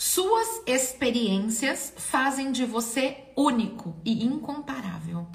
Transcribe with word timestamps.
Suas 0.00 0.62
experiências 0.64 1.92
fazem 1.96 2.52
de 2.52 2.64
você 2.64 3.16
único 3.34 3.96
e 4.04 4.24
incomparável. 4.24 5.26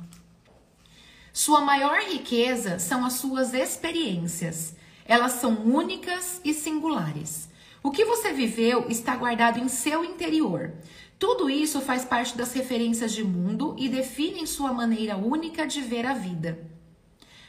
Sua 1.33 1.59
maior 1.59 1.99
riqueza 1.99 2.79
são 2.79 3.03
as 3.03 3.11
suas 3.15 3.53
experiências. 3.53 4.73
Elas 5.05 5.33
são 5.33 5.65
únicas 5.65 6.39
e 6.45 6.53
singulares. 6.53 7.49
O 7.83 7.91
que 7.91 8.05
você 8.05 8.31
viveu 8.31 8.85
está 8.87 9.17
guardado 9.17 9.59
em 9.59 9.67
seu 9.67 10.01
interior. 10.01 10.71
Tudo 11.19 11.49
isso 11.49 11.81
faz 11.81 12.05
parte 12.05 12.37
das 12.37 12.53
referências 12.53 13.11
de 13.11 13.21
mundo 13.21 13.75
e 13.77 13.89
definem 13.89 14.45
sua 14.45 14.71
maneira 14.71 15.17
única 15.17 15.67
de 15.67 15.81
ver 15.81 16.05
a 16.05 16.13
vida. 16.13 16.57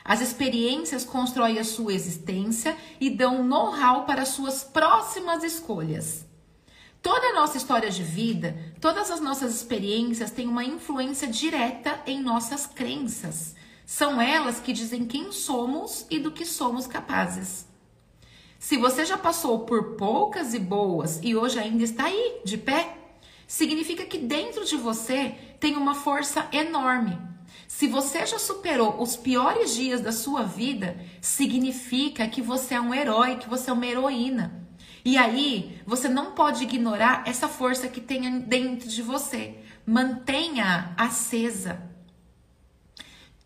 As 0.05 0.21
experiências 0.21 1.05
constroem 1.05 1.61
a 1.61 1.65
sua 1.65 1.95
existência 1.95 2.77
e 3.01 3.09
dão 3.09 3.45
know-how 3.45 4.05
para 4.05 4.27
suas 4.27 4.65
próximas 4.65 5.45
escolhas. 5.45 6.34
Toda 7.05 7.27
a 7.27 7.33
nossa 7.35 7.59
história 7.59 7.91
de 7.91 8.03
vida, 8.03 8.57
todas 8.81 9.11
as 9.11 9.21
nossas 9.21 9.55
experiências 9.55 10.31
têm 10.31 10.49
uma 10.49 10.65
influência 10.65 11.29
direta 11.29 12.01
em 12.07 12.19
nossas 12.19 12.67
crenças. 12.67 13.55
São 13.85 14.19
elas 14.19 14.59
que 14.59 14.73
dizem 14.73 15.05
quem 15.05 15.31
somos 15.31 16.07
e 16.09 16.19
do 16.19 16.33
que 16.33 16.47
somos 16.47 16.87
capazes. 16.87 17.67
Se 18.59 18.79
você 18.79 19.05
já 19.05 19.19
passou 19.19 19.67
por 19.67 19.97
poucas 19.97 20.55
e 20.55 20.59
boas 20.59 21.21
e 21.23 21.37
hoje 21.37 21.59
ainda 21.59 21.85
está 21.85 22.07
aí, 22.07 22.41
de 22.43 22.57
pé, 22.57 22.97
significa 23.47 24.07
que 24.07 24.17
dentro 24.17 24.65
de 24.65 24.79
você 24.79 25.35
tem 25.61 25.77
uma 25.77 25.95
força 25.95 26.49
enorme. 26.53 27.19
Se 27.69 27.87
você 27.87 28.25
já 28.25 28.39
superou 28.39 29.03
os 29.03 29.15
piores 29.15 29.75
dias 29.75 30.01
da 30.01 30.11
sua 30.11 30.43
vida, 30.43 30.99
significa 31.21 32.27
que 32.27 32.41
você 32.41 32.73
é 32.73 32.81
um 32.81 32.95
herói, 32.95 33.37
que 33.37 33.51
você 33.51 33.69
é 33.69 33.75
uma 33.75 33.87
heroína. 33.87 34.65
E 35.05 35.19
aí, 35.19 35.79
você 35.87 36.09
não 36.09 36.33
pode 36.33 36.65
ignorar 36.65 37.25
essa 37.27 37.47
força 37.47 37.89
que 37.89 38.01
tem 38.01 38.41
dentro 38.41 38.89
de 38.89 39.03
você. 39.03 39.55
Mantenha 39.87 40.95
acesa. 40.97 41.83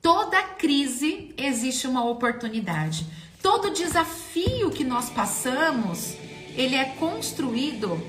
Toda 0.01 0.41
crise 0.41 1.35
existe 1.37 1.87
uma 1.87 2.05
oportunidade. 2.05 3.05
Todo 3.43 3.73
desafio 3.73 4.71
que 4.71 4.85
nós 4.85 5.11
passamos, 5.11 6.15
ele 6.55 6.77
é 6.77 6.85
construído 6.85 8.01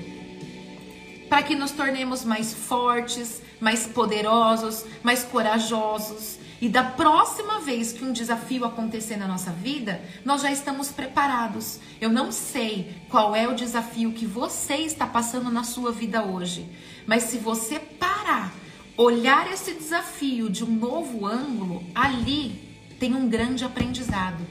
para 1.28 1.42
que 1.42 1.54
nos 1.54 1.70
tornemos 1.70 2.24
mais 2.24 2.52
fortes, 2.52 3.40
mais 3.60 3.86
poderosos, 3.86 4.84
mais 5.02 5.22
corajosos. 5.22 6.39
E 6.60 6.68
da 6.68 6.84
próxima 6.84 7.60
vez 7.60 7.92
que 7.92 8.04
um 8.04 8.12
desafio 8.12 8.66
acontecer 8.66 9.16
na 9.16 9.26
nossa 9.26 9.50
vida, 9.50 10.02
nós 10.24 10.42
já 10.42 10.52
estamos 10.52 10.88
preparados. 10.88 11.80
Eu 12.00 12.10
não 12.10 12.30
sei 12.30 12.94
qual 13.08 13.34
é 13.34 13.48
o 13.48 13.54
desafio 13.54 14.12
que 14.12 14.26
você 14.26 14.74
está 14.74 15.06
passando 15.06 15.50
na 15.50 15.64
sua 15.64 15.90
vida 15.90 16.22
hoje, 16.22 16.68
mas 17.06 17.24
se 17.24 17.38
você 17.38 17.78
parar, 17.78 18.52
olhar 18.96 19.50
esse 19.50 19.72
desafio 19.72 20.50
de 20.50 20.62
um 20.62 20.70
novo 20.70 21.26
ângulo, 21.26 21.82
ali 21.94 22.70
tem 22.98 23.14
um 23.14 23.26
grande 23.26 23.64
aprendizado. 23.64 24.46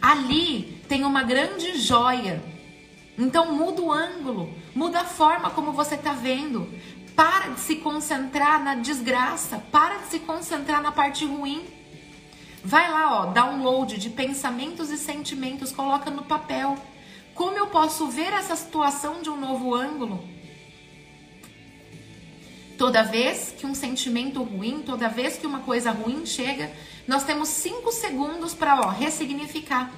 Ali 0.00 0.82
tem 0.88 1.04
uma 1.04 1.22
grande 1.22 1.78
joia. 1.78 2.42
Então 3.16 3.54
muda 3.54 3.80
o 3.80 3.92
ângulo, 3.92 4.52
muda 4.74 5.02
a 5.02 5.04
forma 5.04 5.50
como 5.50 5.70
você 5.70 5.94
está 5.94 6.12
vendo. 6.12 6.68
Para 7.14 7.50
de 7.50 7.60
se 7.60 7.76
concentrar 7.76 8.62
na 8.62 8.74
desgraça, 8.74 9.58
para 9.70 9.98
de 9.98 10.06
se 10.06 10.18
concentrar 10.20 10.82
na 10.82 10.92
parte 10.92 11.24
ruim. 11.24 11.64
Vai 12.64 12.90
lá, 12.90 13.22
ó, 13.22 13.26
download 13.26 13.98
de 13.98 14.08
pensamentos 14.10 14.90
e 14.90 14.96
sentimentos, 14.96 15.72
coloca 15.72 16.10
no 16.10 16.22
papel. 16.22 16.76
Como 17.34 17.56
eu 17.58 17.66
posso 17.68 18.06
ver 18.08 18.32
essa 18.32 18.54
situação 18.54 19.20
de 19.20 19.30
um 19.30 19.36
novo 19.36 19.74
ângulo? 19.74 20.22
Toda 22.78 23.02
vez 23.02 23.54
que 23.56 23.66
um 23.66 23.74
sentimento 23.74 24.42
ruim, 24.42 24.82
toda 24.84 25.08
vez 25.08 25.36
que 25.36 25.46
uma 25.46 25.60
coisa 25.60 25.90
ruim 25.90 26.26
chega, 26.26 26.72
nós 27.06 27.24
temos 27.24 27.48
cinco 27.48 27.92
segundos 27.92 28.54
para 28.54 28.90
ressignificar. 28.90 29.90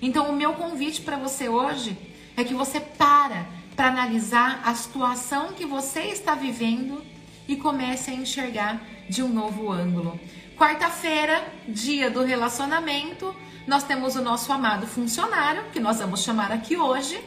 Então, 0.00 0.30
o 0.30 0.36
meu 0.36 0.52
convite 0.54 1.00
para 1.00 1.16
você 1.16 1.48
hoje 1.48 1.96
é 2.36 2.44
que 2.44 2.54
você 2.54 2.78
para 2.80 3.46
para 3.78 3.90
analisar 3.90 4.60
a 4.64 4.74
situação 4.74 5.52
que 5.52 5.64
você 5.64 6.00
está 6.06 6.34
vivendo 6.34 7.00
e 7.46 7.54
comece 7.54 8.10
a 8.10 8.14
enxergar 8.14 8.82
de 9.08 9.22
um 9.22 9.28
novo 9.28 9.70
ângulo. 9.70 10.18
Quarta-feira, 10.56 11.46
dia 11.68 12.10
do 12.10 12.24
relacionamento, 12.24 13.32
nós 13.68 13.84
temos 13.84 14.16
o 14.16 14.20
nosso 14.20 14.52
amado 14.52 14.84
funcionário, 14.84 15.70
que 15.70 15.78
nós 15.78 16.00
vamos 16.00 16.24
chamar 16.24 16.50
aqui 16.50 16.76
hoje. 16.76 17.22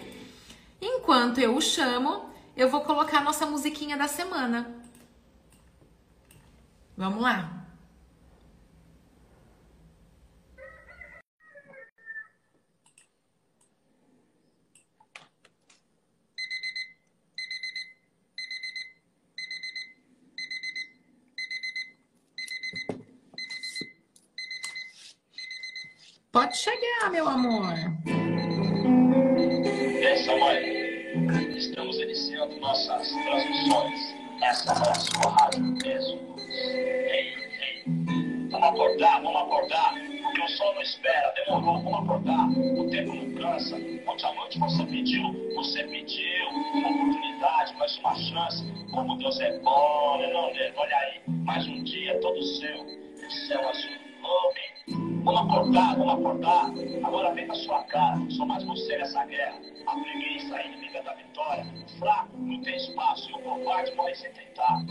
Enquanto 0.82 1.38
eu 1.38 1.56
o 1.56 1.62
chamo, 1.62 2.26
eu 2.58 2.70
vou 2.70 2.82
colocar 2.82 3.24
nossa 3.24 3.46
musiquinha 3.46 3.96
da 3.96 4.10
semana. 4.10 4.70
Vamos 6.98 7.22
lá. 7.22 7.61
Pode 26.32 26.56
chegar, 26.56 27.12
meu 27.12 27.28
amor. 27.28 27.74
Essa 30.02 30.34
mãe, 30.38 31.58
estamos 31.58 31.98
iniciando 31.98 32.58
nossas 32.62 33.12
transmissões. 33.12 34.16
Essa 34.42 34.72
é 34.72 34.92
a 34.92 34.96
sua 34.96 35.30
rádio 35.30 35.62
mesmo. 35.84 36.38
Ei, 36.48 37.36
ei. 37.36 37.84
Vamos 38.50 38.66
acordar, 38.66 39.22
vamos 39.22 39.42
acordar. 39.42 39.94
Porque 40.24 40.42
o 40.42 40.48
sol 40.48 40.74
não 40.74 40.82
espera, 40.82 41.34
demorou, 41.36 41.84
vamos 41.84 42.00
acordar. 42.00 42.50
O 42.50 42.90
tempo 42.90 43.14
não 43.14 43.34
cansa. 43.36 43.76
Ontem 43.76 44.26
à 44.26 44.34
noite 44.34 44.58
você 44.58 44.86
pediu, 44.86 45.54
você 45.56 45.84
pediu 45.84 46.48
uma 46.48 46.92
oportunidade, 46.92 47.76
mais 47.76 47.98
uma 47.98 48.16
chance. 48.16 48.64
Como 48.94 49.18
Deus 49.18 49.38
é 49.42 49.60
bom, 49.60 50.18
né, 50.18 50.32
não, 50.32 50.54
né? 50.54 50.72
Olha 50.78 50.96
aí, 50.96 51.22
mais 51.28 51.68
um 51.68 51.84
dia 51.84 52.18
todo 52.22 52.42
seu. 52.42 52.84
O 52.84 53.32
céu 53.50 53.68
azul, 53.68 53.92
homem. 54.24 54.71
Vamos 55.24 55.42
acordar, 55.42 55.96
vamos 55.98 56.14
acordar. 56.14 56.72
Agora 57.04 57.34
vem 57.34 57.46
na 57.46 57.54
sua 57.54 57.84
cara, 57.84 58.20
sou 58.32 58.46
mais 58.46 58.64
você 58.64 58.98
nessa 58.98 59.24
guerra. 59.26 59.60
A 59.86 59.96
preguiça, 60.00 60.56
a 60.56 60.66
inimiga 60.66 61.04
da 61.04 61.14
vitória. 61.14 61.66
Fraco 62.00 62.38
não 62.38 62.60
tem 62.62 62.76
espaço 62.76 63.30
e 63.30 63.34
o 63.34 63.40
covarde 63.40 63.96
morre 63.96 64.16
sem 64.16 64.32
tentar. 64.32 64.84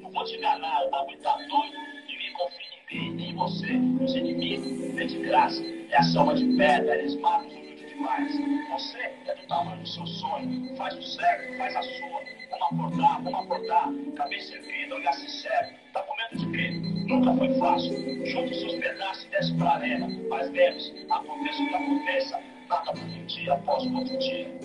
Não 0.00 0.10
vou 0.10 0.24
te 0.24 0.36
enganar, 0.36 0.86
o 0.86 0.90
bagulho 0.90 1.18
tá 1.20 1.36
doido. 1.36 1.76
Ninguém 2.08 2.32
confia 2.32 2.66
em 2.66 2.94
ninguém, 2.94 3.14
nem 3.14 3.30
em 3.30 3.34
você. 3.34 4.04
Os 4.04 4.14
inimigos, 4.14 4.98
é 4.98 5.04
de 5.04 5.18
graça. 5.18 5.62
É 5.90 5.96
a 5.98 6.02
soma 6.02 6.34
de 6.34 6.44
pedra, 6.56 6.96
eles 6.96 7.16
matam 7.20 7.63
demais. 7.94 8.34
Você 8.70 8.98
é 8.98 9.34
do 9.34 9.46
tamanho 9.46 9.80
do 9.80 9.88
seu 9.88 10.06
sonho. 10.06 10.76
Faz 10.76 10.94
o 10.96 11.02
certo, 11.02 11.56
faz 11.56 11.76
a 11.76 11.82
sua. 11.82 12.20
Vamos 12.50 12.90
acordar, 12.90 13.22
vamos 13.22 13.40
acordar. 13.40 13.88
Cabeça 14.16 14.48
servida, 14.48 14.94
olhar 14.94 15.12
sincero. 15.12 15.74
Tá 15.92 16.02
com 16.02 16.16
medo 16.16 16.36
de 16.38 16.56
quê? 16.56 16.70
Nunca 17.06 17.34
foi 17.34 17.58
fácil. 17.58 18.26
Junte 18.26 18.54
seus 18.58 18.74
pedaços 18.74 19.24
e 19.24 19.30
desce 19.30 19.54
pra 19.54 19.70
arena. 19.74 20.08
Mas 20.28 20.50
lembre-se, 20.50 21.06
aconteça 21.10 21.62
o 21.62 21.68
que 21.68 21.74
aconteça. 21.74 22.40
Nada 22.68 22.92
por 22.92 23.02
um 23.02 23.26
dia 23.26 23.52
após 23.52 23.86
outro 23.86 24.18
dia. 24.18 24.60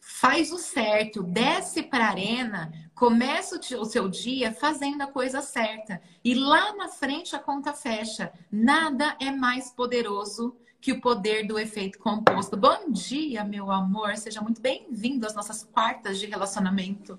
Faz 0.00 0.52
o 0.52 0.58
certo, 0.58 1.22
desce 1.22 1.82
para 1.82 2.06
a 2.06 2.10
arena, 2.10 2.72
começa 2.94 3.58
o 3.58 3.84
seu 3.84 4.08
dia 4.08 4.52
fazendo 4.52 5.02
a 5.02 5.06
coisa 5.06 5.42
certa. 5.42 6.00
E 6.24 6.34
lá 6.34 6.74
na 6.76 6.88
frente 6.88 7.36
a 7.36 7.38
conta 7.38 7.74
fecha. 7.74 8.32
Nada 8.50 9.16
é 9.20 9.30
mais 9.30 9.70
poderoso 9.70 10.56
que 10.84 10.92
o 10.92 11.00
poder 11.00 11.46
do 11.46 11.58
efeito 11.58 11.98
composto. 11.98 12.58
Bom 12.58 12.92
dia, 12.92 13.42
meu 13.42 13.70
amor. 13.70 14.18
Seja 14.18 14.42
muito 14.42 14.60
bem-vindo 14.60 15.26
às 15.26 15.34
nossas 15.34 15.64
quartas 15.64 16.20
de 16.20 16.26
relacionamento. 16.26 17.18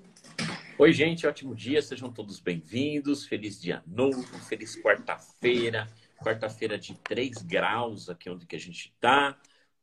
Oi, 0.78 0.94
gente, 0.94 1.26
ótimo 1.26 1.56
dia, 1.56 1.82
sejam 1.82 2.12
todos 2.12 2.40
bem-vindos. 2.40 3.26
Feliz 3.26 3.60
dia 3.60 3.82
novo, 3.88 4.22
feliz 4.42 4.80
quarta-feira. 4.80 5.88
Quarta-feira 6.24 6.78
de 6.78 6.94
3 7.00 7.42
graus 7.42 8.08
aqui 8.08 8.30
onde 8.30 8.46
que 8.46 8.56
a 8.56 8.60
gente 8.60 8.94
tá. 9.00 9.36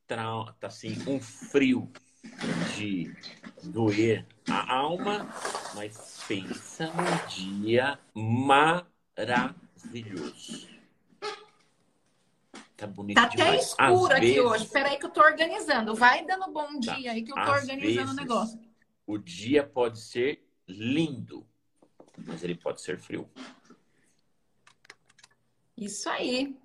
Tá, 0.06 0.54
tá 0.60 0.68
assim, 0.68 0.96
um 1.08 1.18
frio 1.18 1.90
de 2.76 3.12
doer 3.64 4.24
a 4.48 4.76
alma, 4.76 5.28
mas 5.74 6.22
pensa 6.28 6.86
num 6.86 7.26
dia 7.26 7.98
maravilhoso. 8.14 10.71
Tá 12.82 12.86
bonito 12.88 13.14
Tá 13.14 13.22
até 13.24 13.36
demais. 13.36 13.62
escuro 13.62 14.06
Às 14.06 14.10
aqui 14.10 14.20
vezes, 14.26 14.40
hoje. 14.40 14.66
Peraí 14.66 14.98
que 14.98 15.06
eu 15.06 15.10
tô 15.10 15.20
organizando. 15.20 15.94
Vai 15.94 16.24
dando 16.26 16.50
bom 16.50 16.80
Tá. 16.80 16.96
dia 16.96 17.12
aí 17.12 17.22
que 17.22 17.30
eu 17.30 17.36
tô 17.36 17.40
Às 17.40 17.62
organizando 17.62 18.10
o 18.10 18.14
negócio. 18.14 18.58
O 19.06 19.18
dia 19.18 19.62
pode 19.62 20.00
ser 20.00 20.44
lindo, 20.66 21.46
mas 22.26 22.42
ele 22.42 22.56
pode 22.56 22.82
ser 22.82 22.98
frio. 22.98 23.30
Isso 25.76 26.08
aí. 26.10 26.56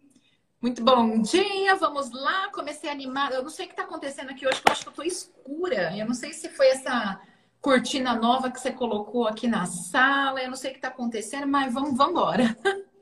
Muito 0.59 0.83
bom 0.83 1.21
dia, 1.21 1.75
vamos 1.75 2.11
lá. 2.11 2.49
Comecei 2.51 2.89
animada. 2.89 3.35
Eu 3.35 3.43
não 3.43 3.49
sei 3.51 3.65
o 3.65 3.67
que 3.67 3.73
está 3.75 3.83
acontecendo 3.83 4.31
aqui 4.31 4.47
hoje, 4.47 4.59
que 4.59 4.67
eu 4.67 4.71
acho 4.71 4.81
que 4.81 4.89
eu 4.89 4.93
tô 4.93 5.03
escura. 5.03 5.95
Eu 5.95 6.07
não 6.07 6.15
sei 6.15 6.33
se 6.33 6.49
foi 6.49 6.69
essa 6.69 7.21
cortina 7.61 8.15
nova 8.15 8.49
que 8.49 8.59
você 8.59 8.71
colocou 8.71 9.27
aqui 9.27 9.47
na 9.47 9.67
sala. 9.67 10.41
Eu 10.41 10.49
não 10.49 10.57
sei 10.57 10.71
o 10.71 10.73
que 10.73 10.79
está 10.79 10.87
acontecendo, 10.87 11.45
mas 11.47 11.71
vamos, 11.71 11.95
vamos 11.95 12.11
embora. 12.13 12.57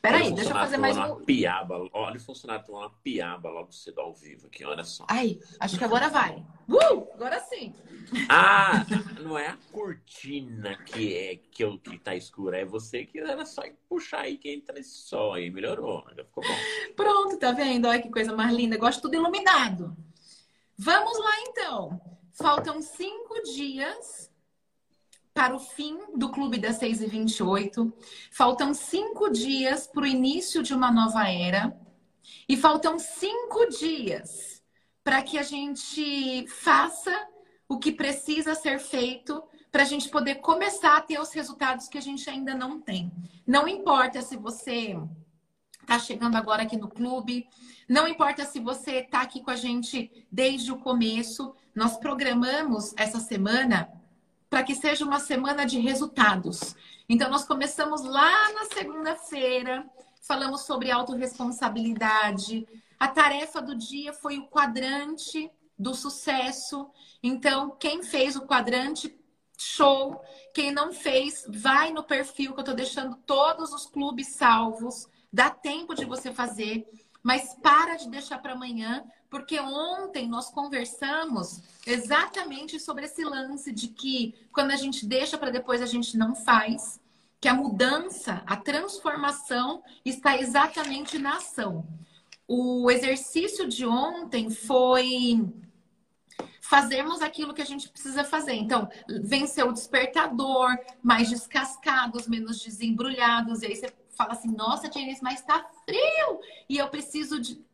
Peraí, 0.00 0.32
deixa 0.32 0.50
eu 0.50 0.54
fazer 0.54 0.76
mais 0.76 0.96
um. 0.96 1.16
Piaba. 1.24 1.88
Olha 1.92 2.16
o 2.16 2.20
funcionário 2.20 2.64
tomar 2.64 2.80
uma 2.80 2.90
piaba 3.02 3.50
logo 3.50 3.72
cedo 3.72 4.00
ao 4.00 4.14
vivo 4.14 4.46
aqui, 4.46 4.64
olha 4.64 4.84
só. 4.84 5.04
Ai, 5.08 5.40
acho 5.58 5.76
que 5.76 5.84
agora 5.84 6.08
vai. 6.08 6.36
Uh, 6.68 7.08
agora 7.14 7.40
sim. 7.40 7.74
Ah, 8.28 8.86
não 9.20 9.36
é 9.36 9.48
a 9.48 9.58
cortina 9.72 10.76
que 10.84 11.16
é 11.16 11.36
que, 11.36 11.64
eu, 11.64 11.78
que 11.78 11.98
tá 11.98 12.14
escura, 12.14 12.58
é 12.58 12.64
você 12.64 13.04
que 13.04 13.18
era 13.18 13.44
só 13.44 13.62
puxar 13.88 14.20
aí 14.20 14.38
que 14.38 14.50
entra 14.50 14.74
nesse 14.74 14.98
sol 14.98 15.34
aí. 15.34 15.50
Melhorou, 15.50 16.04
já 16.16 16.24
ficou 16.24 16.44
bom. 16.44 16.94
Pronto, 16.94 17.36
tá 17.36 17.52
vendo? 17.52 17.88
Olha 17.88 18.00
que 18.00 18.10
coisa 18.10 18.34
mais 18.34 18.54
linda. 18.54 18.76
Gosto 18.76 19.02
tudo 19.02 19.14
iluminado. 19.14 19.96
Vamos 20.76 21.18
lá 21.18 21.40
então. 21.48 22.00
Faltam 22.32 22.80
cinco 22.80 23.42
dias 23.42 24.30
para 25.38 25.54
o 25.54 25.60
fim 25.60 25.96
do 26.16 26.30
Clube 26.30 26.58
das 26.58 26.78
6 26.78 27.00
e 27.00 27.06
28. 27.06 27.92
Faltam 28.32 28.74
cinco 28.74 29.30
dias 29.30 29.86
para 29.86 30.02
o 30.02 30.06
início 30.06 30.64
de 30.64 30.74
uma 30.74 30.90
nova 30.90 31.30
era. 31.30 31.72
E 32.48 32.56
faltam 32.56 32.98
cinco 32.98 33.68
dias 33.68 34.60
para 35.04 35.22
que 35.22 35.38
a 35.38 35.44
gente 35.44 36.44
faça 36.48 37.16
o 37.68 37.78
que 37.78 37.92
precisa 37.92 38.56
ser 38.56 38.80
feito 38.80 39.40
para 39.70 39.84
a 39.84 39.86
gente 39.86 40.08
poder 40.08 40.40
começar 40.40 40.96
a 40.96 41.02
ter 41.02 41.20
os 41.20 41.32
resultados 41.32 41.86
que 41.86 41.98
a 41.98 42.02
gente 42.02 42.28
ainda 42.28 42.52
não 42.52 42.80
tem. 42.80 43.12
Não 43.46 43.68
importa 43.68 44.20
se 44.22 44.36
você 44.36 44.98
está 45.80 46.00
chegando 46.00 46.34
agora 46.34 46.64
aqui 46.64 46.76
no 46.76 46.88
clube, 46.88 47.46
não 47.88 48.08
importa 48.08 48.44
se 48.44 48.58
você 48.58 49.02
está 49.02 49.20
aqui 49.20 49.40
com 49.40 49.52
a 49.52 49.56
gente 49.56 50.10
desde 50.32 50.72
o 50.72 50.78
começo, 50.78 51.54
nós 51.76 51.96
programamos 51.96 52.92
essa 52.96 53.20
semana 53.20 53.88
para 54.48 54.62
que 54.62 54.74
seja 54.74 55.04
uma 55.04 55.20
semana 55.20 55.64
de 55.64 55.78
resultados. 55.78 56.74
Então, 57.08 57.30
nós 57.30 57.44
começamos 57.44 58.02
lá 58.02 58.52
na 58.52 58.64
segunda-feira, 58.66 59.88
falamos 60.22 60.62
sobre 60.62 60.90
autorresponsabilidade. 60.90 62.66
A 62.98 63.08
tarefa 63.08 63.60
do 63.60 63.74
dia 63.74 64.12
foi 64.12 64.38
o 64.38 64.46
quadrante 64.48 65.50
do 65.78 65.94
sucesso. 65.94 66.90
Então, 67.22 67.76
quem 67.78 68.02
fez 68.02 68.36
o 68.36 68.46
quadrante, 68.46 69.16
show. 69.58 70.20
Quem 70.54 70.72
não 70.72 70.92
fez, 70.92 71.44
vai 71.48 71.92
no 71.92 72.04
perfil 72.04 72.52
que 72.52 72.60
eu 72.60 72.62
estou 72.62 72.74
deixando 72.74 73.16
todos 73.26 73.72
os 73.72 73.86
clubes 73.86 74.28
salvos. 74.36 75.08
Dá 75.32 75.50
tempo 75.50 75.94
de 75.94 76.04
você 76.04 76.32
fazer, 76.32 76.86
mas 77.28 77.54
para 77.62 77.96
de 77.96 78.08
deixar 78.08 78.38
para 78.38 78.54
amanhã, 78.54 79.04
porque 79.28 79.60
ontem 79.60 80.26
nós 80.26 80.48
conversamos 80.48 81.60
exatamente 81.86 82.80
sobre 82.80 83.04
esse 83.04 83.22
lance 83.22 83.70
de 83.70 83.88
que 83.88 84.34
quando 84.50 84.70
a 84.70 84.76
gente 84.76 85.04
deixa 85.04 85.36
para 85.36 85.50
depois 85.50 85.82
a 85.82 85.84
gente 85.84 86.16
não 86.16 86.34
faz, 86.34 86.98
que 87.38 87.46
a 87.46 87.52
mudança, 87.52 88.42
a 88.46 88.56
transformação 88.56 89.82
está 90.06 90.38
exatamente 90.38 91.18
na 91.18 91.36
ação. 91.36 91.86
O 92.48 92.90
exercício 92.90 93.68
de 93.68 93.84
ontem 93.84 94.48
foi 94.48 95.52
fazermos 96.62 97.20
aquilo 97.20 97.52
que 97.52 97.60
a 97.60 97.66
gente 97.66 97.90
precisa 97.90 98.24
fazer. 98.24 98.54
Então, 98.54 98.88
vencer 99.22 99.66
o 99.66 99.72
despertador, 99.72 100.78
mais 101.02 101.28
descascados, 101.28 102.26
menos 102.26 102.58
desembrulhados. 102.58 103.60
E 103.60 103.66
aí 103.66 103.76
você 103.76 103.90
fala 104.18 104.32
assim: 104.32 104.54
nossa, 104.54 104.88
Tienes, 104.88 105.22
mas 105.22 105.38
está 105.38 105.64
frio! 105.86 106.40
E 106.68 106.76
eu 106.76 106.88
preciso 106.88 107.40
de 107.40 107.66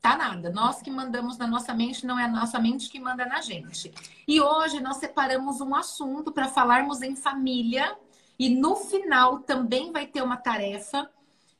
Tá 0.00 0.16
nada. 0.16 0.50
Nós 0.50 0.80
que 0.80 0.90
mandamos 0.90 1.36
na 1.38 1.46
nossa 1.46 1.74
mente, 1.74 2.06
não 2.06 2.18
é 2.18 2.24
a 2.24 2.28
nossa 2.28 2.58
mente 2.60 2.88
que 2.88 3.00
manda 3.00 3.26
na 3.26 3.40
gente. 3.40 3.92
E 4.28 4.40
hoje 4.40 4.80
nós 4.80 4.98
separamos 4.98 5.60
um 5.60 5.74
assunto 5.74 6.30
para 6.30 6.48
falarmos 6.48 7.02
em 7.02 7.16
família. 7.16 7.96
E 8.38 8.48
no 8.48 8.76
final 8.76 9.40
também 9.40 9.90
vai 9.90 10.06
ter 10.06 10.22
uma 10.22 10.36
tarefa. 10.36 11.10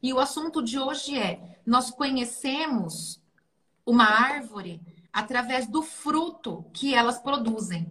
E 0.00 0.12
o 0.12 0.20
assunto 0.20 0.62
de 0.62 0.78
hoje 0.78 1.18
é: 1.18 1.58
nós 1.66 1.90
conhecemos 1.90 3.20
uma 3.84 4.04
árvore 4.04 4.80
através 5.12 5.66
do 5.66 5.82
fruto 5.82 6.64
que 6.72 6.94
elas 6.94 7.18
produzem. 7.18 7.90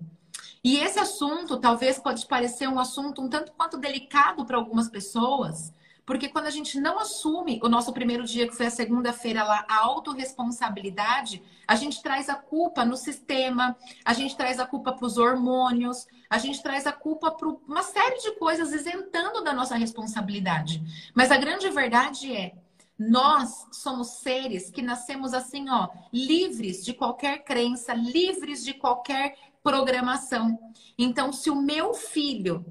E 0.63 0.77
esse 0.77 0.97
assunto 0.97 1.57
talvez 1.57 1.99
pode 1.99 2.25
parecer 2.25 2.67
um 2.67 2.79
assunto 2.79 3.21
um 3.21 3.29
tanto 3.29 3.51
quanto 3.51 3.77
delicado 3.77 4.45
para 4.45 4.57
algumas 4.57 4.89
pessoas, 4.89 5.73
porque 6.07 6.29
quando 6.29 6.45
a 6.45 6.49
gente 6.49 6.79
não 6.79 6.97
assume 6.97 7.59
o 7.61 7.67
nosso 7.67 7.91
primeiro 7.91 8.23
dia, 8.23 8.47
que 8.47 8.55
foi 8.55 8.67
a 8.67 8.71
segunda-feira 8.71 9.43
lá, 9.43 9.65
a 9.67 9.83
autorresponsabilidade, 9.83 11.43
a 11.67 11.75
gente 11.75 12.01
traz 12.01 12.29
a 12.29 12.35
culpa 12.35 12.85
no 12.85 12.95
sistema, 12.95 13.75
a 14.05 14.13
gente 14.13 14.37
traz 14.37 14.57
a 14.57 14.65
culpa 14.65 14.93
para 14.93 15.05
os 15.05 15.17
hormônios, 15.17 16.07
a 16.29 16.37
gente 16.37 16.63
traz 16.63 16.87
a 16.87 16.93
culpa 16.93 17.29
para 17.29 17.49
uma 17.49 17.83
série 17.83 18.21
de 18.21 18.31
coisas 18.39 18.71
isentando 18.71 19.43
da 19.43 19.51
nossa 19.51 19.75
responsabilidade. 19.75 20.81
Mas 21.13 21.29
a 21.29 21.35
grande 21.35 21.69
verdade 21.69 22.33
é, 22.33 22.53
nós 22.97 23.67
somos 23.73 24.07
seres 24.21 24.69
que 24.69 24.81
nascemos 24.81 25.33
assim, 25.33 25.69
ó, 25.69 25.89
livres 26.13 26.85
de 26.85 26.93
qualquer 26.93 27.43
crença, 27.43 27.93
livres 27.93 28.63
de 28.63 28.73
qualquer 28.73 29.35
programação. 29.61 30.57
Então, 30.97 31.33
se 31.33 31.49
o 31.49 31.55
meu 31.61 31.93
filho 31.93 32.65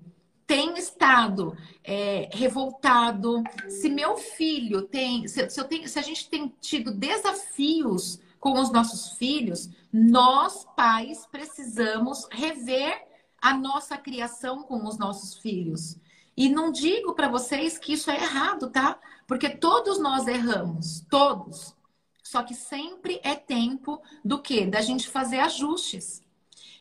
tem 0.47 0.79
estado 0.79 1.57
é, 1.83 2.29
revoltado, 2.33 3.43
se 3.69 3.89
meu 3.89 4.17
filho 4.17 4.83
tem, 4.83 5.27
se, 5.27 5.51
se, 5.51 5.65
tenho, 5.65 5.89
se 5.89 5.99
a 5.99 6.03
gente 6.03 6.29
tem 6.29 6.55
tido 6.61 6.93
desafios 6.93 8.21
com 8.39 8.61
os 8.61 8.71
nossos 8.71 9.17
filhos, 9.19 9.69
nós 9.93 10.65
pais 10.77 11.27
precisamos 11.27 12.29
rever 12.31 13.05
a 13.41 13.57
nossa 13.57 13.97
criação 13.97 14.63
com 14.63 14.85
os 14.87 14.99
nossos 14.99 15.35
filhos. 15.39 15.97
E 16.37 16.49
não 16.49 16.71
digo 16.71 17.15
para 17.15 17.29
vocês 17.29 17.79
que 17.79 17.95
isso 17.95 18.11
é 18.11 18.17
errado, 18.17 18.71
tá? 18.71 18.99
Porque 19.27 19.49
todos 19.49 19.99
nós 19.99 20.29
erramos, 20.29 21.05
todos. 21.11 21.75
Só 22.23 22.43
que 22.43 22.55
sempre 22.55 23.21
é 23.23 23.35
tempo 23.35 24.01
do 24.25 24.41
quê? 24.41 24.67
Da 24.67 24.81
gente 24.81 25.09
fazer 25.09 25.39
ajustes. 25.39 26.23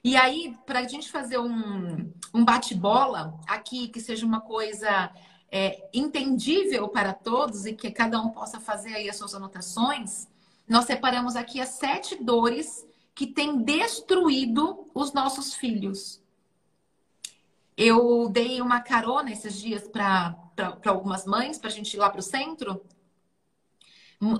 E 0.06 0.16
aí, 0.16 0.56
para 0.68 0.82
a 0.82 0.88
gente 0.88 1.10
fazer 1.10 1.40
um, 1.40 2.14
um 2.32 2.46
bate-bola 2.46 3.40
aqui, 3.48 3.88
que 3.88 4.00
seja 4.00 4.24
uma 4.24 4.40
coisa 4.40 5.12
é, 5.52 5.90
entendível 5.92 6.88
para 6.88 7.12
todos 7.12 7.66
e 7.66 7.74
que 7.74 7.90
cada 7.90 8.22
um 8.22 8.30
possa 8.30 8.60
fazer 8.60 8.94
aí 8.94 9.10
as 9.10 9.16
suas 9.16 9.34
anotações, 9.34 10.28
nós 10.70 10.86
separamos 10.86 11.36
aqui 11.36 11.60
as 11.60 11.70
sete 11.70 12.24
dores 12.24 12.86
que 13.16 13.26
têm 13.26 13.64
destruído 13.64 14.88
os 14.94 15.12
nossos 15.12 15.56
filhos. 15.56 16.22
Eu 17.76 18.30
dei 18.30 18.62
uma 18.62 18.82
carona 18.82 19.32
esses 19.32 19.60
dias 19.60 19.88
para 19.88 20.38
algumas 20.86 21.26
mães, 21.26 21.58
para 21.58 21.70
a 21.70 21.74
gente 21.74 21.96
ir 21.96 21.98
lá 21.98 22.12
para 22.12 22.20
o 22.20 22.22
centro. 22.24 22.80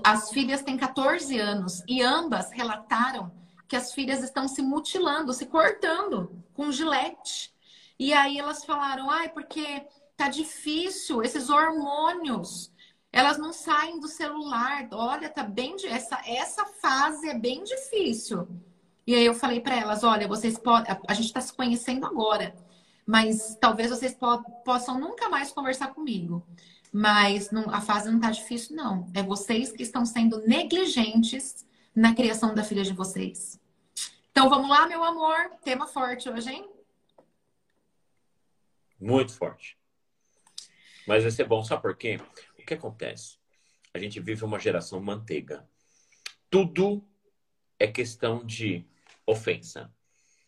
As 0.04 0.30
filhas 0.30 0.62
têm 0.62 0.76
14 0.76 1.36
anos 1.40 1.82
e 1.88 2.04
ambas 2.04 2.52
relataram 2.52 3.32
que 3.68 3.76
as 3.76 3.92
filhas 3.92 4.22
estão 4.22 4.46
se 4.46 4.62
mutilando, 4.62 5.32
se 5.32 5.46
cortando 5.46 6.42
com 6.54 6.70
gilete. 6.70 7.52
E 7.98 8.12
aí 8.12 8.38
elas 8.38 8.64
falaram, 8.64 9.10
ai, 9.10 9.28
porque 9.28 9.86
tá 10.16 10.28
difícil, 10.28 11.22
esses 11.22 11.50
hormônios, 11.50 12.72
elas 13.12 13.38
não 13.38 13.52
saem 13.52 13.98
do 13.98 14.08
celular. 14.08 14.88
Olha, 14.92 15.28
tá 15.28 15.42
bem 15.42 15.76
essa 15.86 16.20
essa 16.26 16.64
fase 16.66 17.28
é 17.28 17.38
bem 17.38 17.64
difícil. 17.64 18.46
E 19.06 19.14
aí 19.14 19.24
eu 19.24 19.34
falei 19.34 19.60
para 19.60 19.76
elas, 19.76 20.02
olha, 20.04 20.26
vocês 20.26 20.58
podem, 20.58 20.94
a 21.06 21.14
gente 21.14 21.26
está 21.26 21.40
se 21.40 21.52
conhecendo 21.52 22.04
agora, 22.04 22.54
mas 23.06 23.56
talvez 23.60 23.90
vocês 23.90 24.14
po 24.14 24.42
possam 24.64 24.98
nunca 24.98 25.28
mais 25.28 25.52
conversar 25.52 25.88
comigo. 25.94 26.44
Mas 26.92 27.50
não, 27.50 27.70
a 27.70 27.80
fase 27.80 28.10
não 28.10 28.20
tá 28.20 28.30
difícil, 28.30 28.74
não. 28.74 29.08
É 29.14 29.22
vocês 29.22 29.70
que 29.70 29.82
estão 29.82 30.04
sendo 30.04 30.40
negligentes 30.46 31.64
na 31.96 32.14
criação 32.14 32.54
da 32.54 32.62
filha 32.62 32.84
de 32.84 32.92
vocês. 32.92 33.58
Então 34.30 34.50
vamos 34.50 34.68
lá, 34.68 34.86
meu 34.86 35.02
amor. 35.02 35.50
Tema 35.64 35.86
forte 35.86 36.28
hoje, 36.28 36.50
hein? 36.50 36.70
Muito 39.00 39.32
forte. 39.32 39.78
Mas 41.08 41.22
vai 41.22 41.32
ser 41.32 41.44
bom, 41.44 41.64
sabe 41.64 41.80
por 41.80 41.96
quê? 41.96 42.20
O 42.58 42.66
que 42.66 42.74
acontece? 42.74 43.38
A 43.94 43.98
gente 43.98 44.20
vive 44.20 44.44
uma 44.44 44.58
geração 44.58 45.00
manteiga. 45.00 45.66
Tudo 46.50 47.02
é 47.78 47.86
questão 47.86 48.44
de 48.44 48.84
ofensa. 49.26 49.90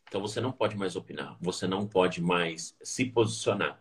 Então 0.07 0.21
você 0.21 0.40
não 0.43 0.52
pode 0.52 0.76
mais 0.76 0.97
opinar, 0.97 1.37
você 1.40 1.67
não 1.67 1.87
pode 1.87 2.21
mais 2.21 2.76
se 2.83 3.07
posicionar. 3.07 3.81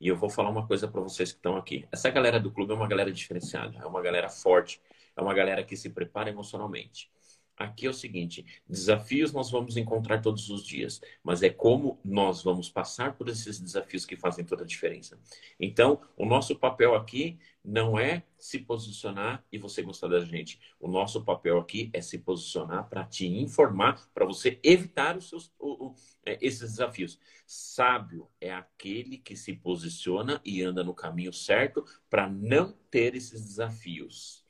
E 0.00 0.08
eu 0.08 0.16
vou 0.16 0.28
falar 0.28 0.50
uma 0.50 0.66
coisa 0.66 0.86
para 0.86 1.00
vocês 1.00 1.32
que 1.32 1.38
estão 1.38 1.56
aqui. 1.56 1.88
Essa 1.90 2.10
galera 2.10 2.38
do 2.38 2.52
clube 2.52 2.72
é 2.72 2.76
uma 2.76 2.88
galera 2.88 3.12
diferenciada, 3.12 3.78
é 3.78 3.86
uma 3.86 4.02
galera 4.02 4.28
forte, 4.28 4.80
é 5.16 5.22
uma 5.22 5.34
galera 5.34 5.64
que 5.64 5.76
se 5.76 5.90
prepara 5.90 6.30
emocionalmente. 6.30 7.10
aqui 7.56 7.86
é 7.86 7.90
o 7.90 7.94
seguinte: 7.94 8.44
desafios 8.68 9.32
nós 9.32 9.50
vamos 9.50 9.76
encontrar 9.76 10.20
todos 10.20 10.50
os 10.50 10.64
dias, 10.66 11.00
mas 11.22 11.42
é 11.42 11.50
como 11.50 12.00
nós 12.04 12.42
vamos 12.42 12.68
passar 12.68 13.16
por 13.16 13.28
esses 13.28 13.60
desafios 13.60 14.04
que 14.04 14.16
fazem 14.16 14.44
toda 14.44 14.64
a 14.64 14.66
diferença. 14.66 15.18
Então, 15.58 16.00
o 16.16 16.26
nosso 16.26 16.56
papel 16.56 16.94
aqui 16.94 17.38
não 17.64 17.98
é 17.98 18.22
se 18.38 18.58
posicionar 18.58 19.42
e 19.50 19.56
você 19.56 19.82
gostar 19.82 20.08
da 20.08 20.20
gente. 20.20 20.60
O 20.78 20.86
nosso 20.86 21.24
papel 21.24 21.58
aqui 21.58 21.88
é 21.94 22.02
se 22.02 22.18
posicionar 22.18 22.88
para 22.90 23.04
te 23.04 23.26
informar, 23.26 24.06
para 24.12 24.26
você 24.26 24.60
evitar 24.62 25.16
os 25.16 25.30
seus, 25.30 25.50
o, 25.58 25.86
o, 25.86 25.94
é, 26.26 26.38
esses 26.42 26.72
desafios. 26.72 27.18
Sábio 27.46 28.28
é 28.38 28.52
aquele 28.52 29.16
que 29.16 29.34
se 29.34 29.54
posiciona 29.54 30.40
e 30.44 30.60
anda 30.62 30.84
no 30.84 30.92
caminho 30.92 31.32
certo 31.32 31.84
para 32.10 32.28
não 32.28 32.72
ter 32.90 33.14
esses 33.14 33.42
desafios. 33.42 34.43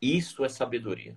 Isso 0.00 0.44
é 0.44 0.48
sabedoria. 0.48 1.16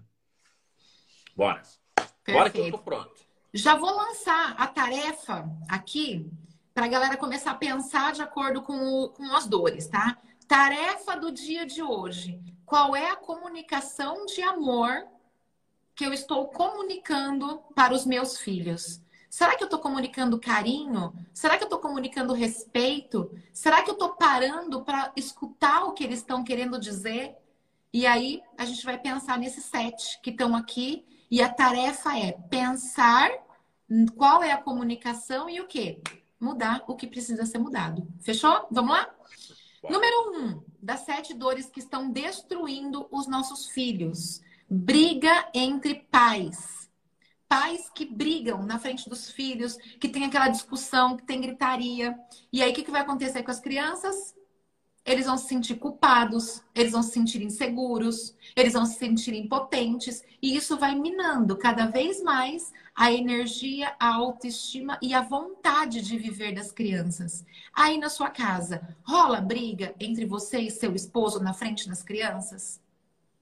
Bora. 1.35 1.61
Perfeito. 1.95 2.31
Bora 2.31 2.50
que 2.50 2.59
eu 2.59 2.71
tô 2.71 2.79
pronto. 2.79 3.21
Já 3.53 3.75
vou 3.75 3.91
lançar 3.91 4.55
a 4.57 4.67
tarefa 4.67 5.50
aqui 5.67 6.29
para 6.73 6.85
a 6.85 6.89
galera 6.89 7.17
começar 7.17 7.51
a 7.51 7.55
pensar 7.55 8.13
de 8.13 8.21
acordo 8.21 8.61
com, 8.61 8.73
o, 8.73 9.09
com 9.09 9.35
as 9.35 9.45
dores, 9.45 9.88
tá? 9.88 10.17
Tarefa 10.47 11.17
do 11.17 11.31
dia 11.31 11.65
de 11.65 11.83
hoje. 11.83 12.41
Qual 12.65 12.95
é 12.95 13.09
a 13.09 13.15
comunicação 13.15 14.25
de 14.25 14.41
amor 14.41 15.05
que 15.93 16.05
eu 16.05 16.13
estou 16.13 16.47
comunicando 16.47 17.61
para 17.75 17.93
os 17.93 18.05
meus 18.05 18.38
filhos? 18.38 19.01
Será 19.29 19.55
que 19.55 19.63
eu 19.63 19.67
estou 19.67 19.79
comunicando 19.79 20.39
carinho? 20.39 21.13
Será 21.33 21.57
que 21.57 21.63
eu 21.63 21.67
estou 21.67 21.79
comunicando 21.79 22.33
respeito? 22.33 23.31
Será 23.53 23.81
que 23.81 23.89
eu 23.89 23.93
estou 23.93 24.09
parando 24.15 24.83
para 24.83 25.11
escutar 25.15 25.83
o 25.83 25.93
que 25.93 26.03
eles 26.03 26.19
estão 26.19 26.43
querendo 26.43 26.79
dizer? 26.79 27.35
E 27.93 28.05
aí 28.05 28.41
a 28.57 28.65
gente 28.65 28.86
vai 28.86 28.98
pensar 28.98 29.38
nesses 29.38 29.65
sete 29.65 30.19
que 30.21 30.29
estão 30.29 30.55
aqui 30.55 31.05
e 31.29 31.41
a 31.41 31.50
tarefa 31.50 32.17
é 32.17 32.31
pensar 32.50 33.29
qual 34.15 34.41
é 34.41 34.51
a 34.51 34.62
comunicação 34.62 35.50
e 35.50 35.60
o 35.60 35.67
que? 35.67 36.01
Mudar 36.39 36.83
o 36.88 36.95
que 36.95 37.05
precisa 37.05 37.45
ser 37.45 37.57
mudado. 37.57 38.07
Fechou? 38.21 38.67
Vamos 38.71 38.91
lá? 38.91 39.10
Número 39.89 40.38
um, 40.38 40.63
das 40.81 41.01
sete 41.01 41.33
dores 41.33 41.69
que 41.69 41.79
estão 41.79 42.10
destruindo 42.10 43.07
os 43.12 43.27
nossos 43.27 43.67
filhos. 43.69 44.41
Briga 44.69 45.50
entre 45.53 45.95
pais. 45.95 46.89
Pais 47.50 47.89
que 47.93 48.05
brigam 48.05 48.63
na 48.63 48.79
frente 48.79 49.10
dos 49.10 49.29
filhos, 49.29 49.75
que 50.00 50.07
tem 50.07 50.24
aquela 50.24 50.48
discussão, 50.48 51.17
que 51.17 51.25
tem 51.25 51.41
gritaria. 51.41 52.17
E 52.53 52.63
aí, 52.63 52.71
o 52.71 52.74
que, 52.74 52.83
que 52.83 52.91
vai 52.91 53.01
acontecer 53.01 53.43
com 53.43 53.51
as 53.51 53.60
crianças? 53.60 54.33
Eles 55.05 55.25
vão 55.25 55.38
se 55.38 55.48
sentir 55.48 55.75
culpados, 55.75 56.63
eles 56.75 56.91
vão 56.91 57.01
se 57.01 57.12
sentir 57.12 57.41
inseguros, 57.41 58.36
eles 58.55 58.74
vão 58.74 58.86
se 58.86 58.98
sentir 59.00 59.34
impotentes, 59.34 60.24
e 60.41 60.55
isso 60.55 60.77
vai 60.77 60.96
minando 60.96 61.58
cada 61.58 61.88
vez 61.88 62.22
mais 62.22 62.72
a 62.96 63.12
energia, 63.12 63.96
a 64.00 64.15
autoestima 64.15 65.00
e 65.01 65.13
a 65.13 65.22
vontade 65.22 66.01
de 66.01 66.17
viver 66.17 66.53
das 66.53 66.72
crianças. 66.72 67.43
Aí 67.74 67.98
na 67.98 68.10
sua 68.10 68.29
casa, 68.29 68.96
rola 69.03 69.41
briga 69.41 69.96
entre 70.00 70.25
você 70.25 70.60
e 70.60 70.70
seu 70.70 70.93
esposo 70.93 71.41
na 71.41 71.53
frente 71.53 71.88
das 71.89 72.03
crianças? 72.03 72.79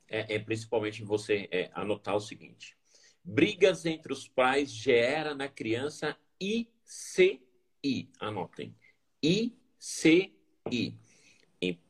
É, 0.08 0.36
é 0.36 0.40
principalmente 0.40 1.04
você 1.04 1.48
é, 1.52 1.70
anotar 1.74 2.16
o 2.16 2.22
seguinte: 2.22 2.78
brigas 3.24 3.86
entre 3.86 4.14
os 4.14 4.28
pais 4.28 4.72
gera 4.72 5.36
na 5.36 5.50
criança 5.50 6.16
ICI. 6.40 8.10
Anotem. 8.20 8.74
ICI 9.22 10.34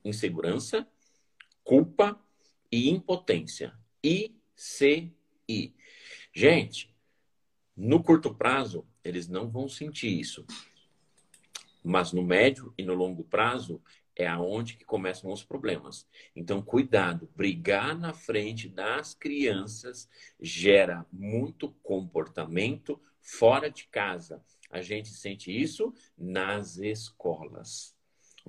insegurança, 0.03 0.87
culpa 1.63 2.19
e 2.71 2.89
impotência. 2.89 3.73
ICI. 4.03 5.75
Gente, 6.33 6.95
no 7.75 8.03
curto 8.03 8.33
prazo, 8.33 8.85
eles 9.03 9.27
não 9.27 9.49
vão 9.49 9.67
sentir 9.67 10.19
isso. 10.19 10.45
Mas 11.83 12.11
no 12.11 12.23
médio 12.23 12.73
e 12.77 12.83
no 12.83 12.93
longo 12.93 13.23
prazo, 13.23 13.81
é 14.19 14.27
aonde 14.27 14.75
que 14.75 14.83
começam 14.83 15.31
os 15.31 15.45
problemas. 15.45 16.05
Então, 16.35 16.61
cuidado, 16.61 17.29
brigar 17.35 17.97
na 17.97 18.13
frente 18.13 18.67
das 18.67 19.13
crianças 19.13 20.09
gera 20.41 21.05
muito 21.09 21.71
comportamento 21.81 22.99
fora 23.21 23.71
de 23.71 23.87
casa. 23.87 24.43
A 24.69 24.81
gente 24.81 25.07
sente 25.09 25.49
isso 25.49 25.93
nas 26.17 26.77
escolas. 26.77 27.95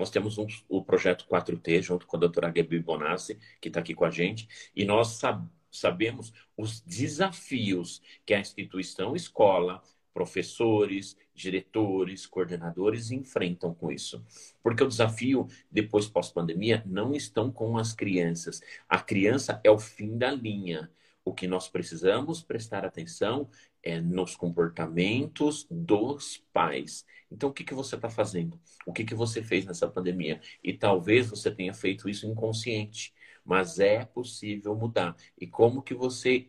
Nós 0.01 0.09
temos 0.09 0.39
um, 0.39 0.47
o 0.67 0.83
projeto 0.83 1.27
4T, 1.31 1.83
junto 1.83 2.07
com 2.07 2.17
a 2.17 2.21
doutora 2.21 2.51
Gabi 2.51 2.79
Bonassi, 2.79 3.39
que 3.61 3.69
está 3.69 3.81
aqui 3.81 3.95
com 3.95 4.07
a 4.07 4.11
gente, 4.11 4.49
e 4.75 4.83
nós 4.83 5.09
sab 5.09 5.47
sabemos 5.71 6.33
os 6.57 6.81
desafios 6.81 8.01
que 8.25 8.35
a 8.35 8.41
instituição 8.41 9.15
escola, 9.15 9.81
professores, 10.13 11.17
diretores, 11.35 12.27
coordenadores 12.27 13.11
enfrentam 13.11 13.75
com 13.75 13.93
isso. 13.93 14.25
Porque 14.63 14.83
o 14.83 14.89
desafio, 14.89 15.47
depois 15.71 16.09
pós-pandemia, 16.09 16.83
não 16.87 17.15
estão 17.15 17.53
com 17.53 17.77
as 17.77 17.93
crianças. 17.93 18.61
A 18.89 18.99
criança 18.99 19.61
é 19.63 19.71
o 19.71 19.79
fim 19.79 20.17
da 20.17 20.33
linha. 20.33 20.91
O 21.23 21.35
que 21.35 21.47
nós 21.47 21.69
precisamos 21.69 22.43
prestar 22.43 22.85
atenção 22.87 23.49
é 23.83 24.01
nos 24.01 24.37
comportamentos 24.37 25.67
dos 25.71 26.39
pais. 26.53 27.05
Então, 27.31 27.51
o 27.51 27.53
que, 27.53 27.65
que 27.65 27.75
você 27.75 27.95
está 27.97 28.09
fazendo? 28.09 28.61
O 28.87 28.93
que, 28.93 29.05
que 29.05 29.15
você 29.15 29.43
fez 29.43 29.65
nessa 29.65 29.89
pandemia? 29.89 30.41
E 30.63 30.73
talvez 30.73 31.29
você 31.29 31.51
tenha 31.51 31.73
feito 31.73 32.09
isso 32.09 32.27
inconsciente, 32.27 33.15
mas 33.45 33.79
é 33.79 34.05
possível 34.05 34.75
mudar. 34.75 35.17
E 35.39 35.47
como 35.47 35.83
que 35.83 35.95
você 35.95 36.47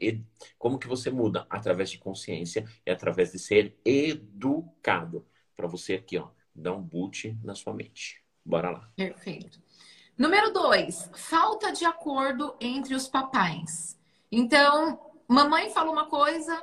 como 0.58 0.80
que 0.80 0.88
você 0.88 1.10
muda? 1.10 1.46
Através 1.50 1.90
de 1.90 1.98
consciência 1.98 2.66
e 2.86 2.92
através 2.92 3.32
de 3.32 3.40
ser 3.40 3.78
educado. 3.86 5.26
Para 5.56 5.68
você 5.68 5.94
aqui, 5.94 6.18
ó, 6.18 6.30
dar 6.56 6.74
um 6.74 6.82
boot 6.82 7.38
na 7.44 7.56
sua 7.56 7.74
mente. 7.74 8.24
Bora 8.44 8.72
lá. 8.72 8.92
Perfeito. 8.96 9.62
Número 10.18 10.52
dois, 10.52 11.10
falta 11.14 11.72
de 11.72 11.86
acordo 11.86 12.56
entre 12.60 12.94
os 12.94 13.08
papais. 13.08 14.00
Então, 14.32 15.00
mamãe 15.28 15.70
falou 15.70 15.94
uma 15.94 16.08
coisa, 16.08 16.62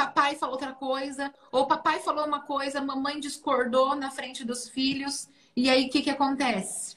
papai 0.00 0.34
falou 0.34 0.54
outra 0.54 0.72
coisa, 0.72 1.32
ou 1.52 1.66
papai 1.66 2.00
falou 2.00 2.26
uma 2.26 2.40
coisa, 2.40 2.80
mamãe 2.80 3.20
discordou 3.20 3.94
na 3.94 4.10
frente 4.10 4.44
dos 4.44 4.66
filhos, 4.66 5.28
e 5.54 5.68
aí 5.68 5.86
o 5.86 5.90
que, 5.90 6.00
que 6.00 6.08
acontece? 6.08 6.96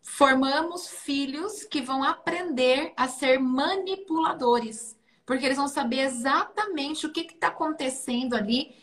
Formamos 0.00 0.88
filhos 0.88 1.64
que 1.64 1.80
vão 1.80 2.04
aprender 2.04 2.92
a 2.96 3.08
ser 3.08 3.40
manipuladores, 3.40 4.96
porque 5.26 5.44
eles 5.44 5.58
vão 5.58 5.66
saber 5.66 6.00
exatamente 6.00 7.04
o 7.04 7.12
que 7.12 7.22
está 7.22 7.48
acontecendo 7.48 8.34
ali. 8.34 8.74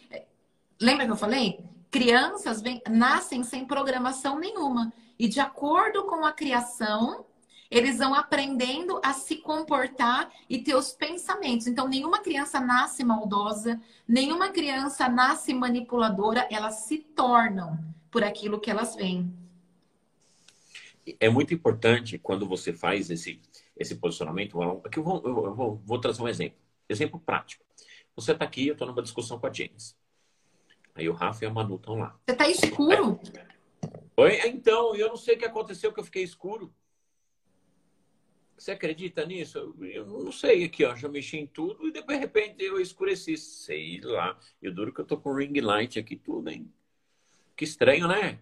Lembra 0.80 1.06
que 1.06 1.12
eu 1.12 1.18
falei? 1.18 1.63
Crianças 1.89 2.62
vem, 2.62 2.82
nascem 2.89 3.44
sem 3.44 3.65
programação 3.65 4.38
nenhuma. 4.38 4.92
E 5.18 5.30
de 5.30 5.39
acordo 5.39 6.04
com 6.04 6.25
a 6.25 6.34
criação, 6.34 7.25
eles 7.69 7.98
vão 7.98 8.13
aprendendo 8.13 9.00
a 9.03 9.13
se 9.13 9.38
comportar 9.38 10.31
e 10.50 10.60
ter 10.60 10.75
os 10.75 10.93
pensamentos. 10.93 11.67
Então, 11.67 11.88
nenhuma 11.88 12.19
criança 12.19 12.60
nasce 12.60 13.03
maldosa, 13.03 13.81
nenhuma 14.07 14.50
criança 14.50 15.10
nasce 15.10 15.53
manipuladora, 15.53 16.48
elas 16.51 16.75
se 16.86 17.00
tornam 17.00 17.77
por 18.12 18.24
aquilo 18.24 18.60
que 18.60 18.69
elas 18.69 18.95
veem. 18.95 19.34
É 21.19 21.29
muito 21.29 21.53
importante 21.53 22.17
quando 22.17 22.48
você 22.48 22.74
faz 22.74 23.10
esse, 23.10 23.39
esse 23.77 23.95
posicionamento. 23.95 24.62
Aqui 24.84 25.00
eu, 25.00 25.03
vou, 25.03 25.22
eu 25.24 25.53
vou, 25.53 25.81
vou 25.86 26.00
trazer 26.00 26.22
um 26.22 26.27
exemplo. 26.27 26.57
Exemplo 26.89 27.19
prático. 27.19 27.63
Você 28.15 28.31
está 28.31 28.45
aqui, 28.45 28.67
eu 28.67 28.74
estou 28.74 28.88
numa 28.88 29.01
discussão 29.01 29.38
com 29.38 29.45
a 29.45 29.53
James. 29.53 29.95
Aí 30.95 31.10
o 31.10 31.13
Rafa 31.13 31.43
e 31.43 31.48
a 31.48 31.51
Manu 31.51 31.75
estão 31.75 31.95
lá. 31.95 32.17
Você 32.25 32.31
está 32.31 32.48
escuro? 32.48 33.19
Oi? 34.15 34.39
Então, 34.48 34.95
eu 34.95 35.10
não 35.10 35.17
sei 35.17 35.36
o 35.36 35.38
que 35.38 35.45
aconteceu 35.45 35.91
que 35.91 36.00
eu 36.00 36.03
fiquei 36.05 36.24
escuro. 36.24 36.74
Você 38.57 38.71
acredita 38.71 39.25
nisso? 39.25 39.75
Eu 39.81 40.05
não 40.05 40.31
sei 40.31 40.63
aqui, 40.63 40.85
ó. 40.85 40.95
Já 40.95 41.09
mexi 41.09 41.38
em 41.38 41.47
tudo 41.47 41.88
e 41.88 41.91
de 41.91 42.01
repente 42.15 42.63
eu 42.63 42.79
escureci. 42.79 43.38
Sei 43.38 44.00
lá. 44.01 44.39
E 44.62 44.69
o 44.69 44.74
duro 44.74 44.93
que 44.93 45.01
eu 45.01 45.05
tô 45.05 45.17
com 45.17 45.33
ring 45.33 45.59
light 45.59 46.00
aqui 46.00 46.15
tudo, 46.15 46.50
hein? 46.50 46.74
Que 47.55 47.65
estranho, 47.65 48.07
né? 48.07 48.39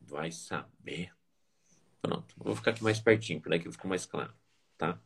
Vai 0.00 0.32
saber. 0.32 1.12
Pronto. 2.00 2.34
Vou 2.38 2.54
ficar 2.56 2.70
aqui 2.70 2.82
mais 2.82 3.00
pertinho, 3.00 3.40
para 3.40 3.58
que 3.58 3.70
fica 3.70 3.88
mais 3.88 4.06
claro, 4.06 4.32
tá? 4.78 5.00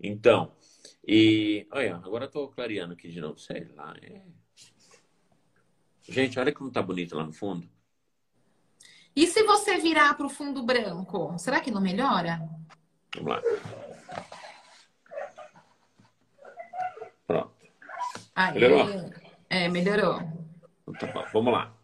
Então, 0.00 0.56
e 1.06 1.66
olha, 1.70 1.96
agora 1.96 2.24
eu 2.24 2.30
tô 2.30 2.48
clareando 2.48 2.94
aqui 2.94 3.08
de 3.10 3.20
novo. 3.20 3.38
Sei 3.38 3.68
lá. 3.74 3.94
É... 4.00 4.22
Gente, 6.02 6.38
olha 6.38 6.52
como 6.52 6.70
tá 6.70 6.82
bonito 6.82 7.14
lá 7.16 7.24
no 7.24 7.32
fundo. 7.32 7.68
E 9.14 9.26
se 9.26 9.42
você 9.42 9.78
virar 9.78 10.14
para 10.14 10.26
o 10.26 10.30
fundo 10.30 10.62
branco, 10.62 11.36
será 11.38 11.60
que 11.60 11.70
não 11.70 11.80
melhora? 11.80 12.40
Vamos 13.16 13.32
lá. 13.32 13.42
Pronto. 17.26 17.52
Aí, 18.34 18.54
melhorou? 18.54 19.10
É, 19.50 19.68
melhorou. 19.68 20.20
Então, 20.86 20.94
tá 20.94 21.06
bom. 21.12 21.24
Vamos 21.32 21.52
lá. 21.52 21.74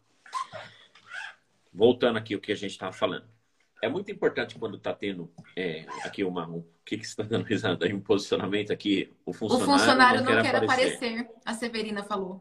Voltando 1.72 2.16
aqui 2.18 2.36
o 2.36 2.40
que 2.40 2.52
a 2.52 2.54
gente 2.54 2.70
estava 2.70 2.92
falando. 2.92 3.26
é 3.82 3.88
muito 3.88 4.10
importante 4.10 4.56
quando 4.58 4.76
está 4.76 4.94
tendo 4.94 5.30
é, 5.56 5.84
aqui 6.04 6.22
uma. 6.22 6.48
O 6.48 6.64
que, 6.84 6.96
que 6.96 7.04
você 7.04 7.10
está 7.10 7.22
dando 7.24 7.44
risada 7.44 7.84
aí? 7.84 7.92
Um 7.92 8.00
posicionamento 8.00 8.72
aqui. 8.72 9.12
O 9.26 9.32
funcionário, 9.32 9.74
o 9.74 9.78
funcionário 9.78 10.22
não, 10.22 10.32
não 10.32 10.42
quer, 10.42 10.56
aparecer. 10.56 10.94
aparecer. 10.94 11.30
A 11.44 11.54
Severina 11.54 12.04
falou. 12.04 12.40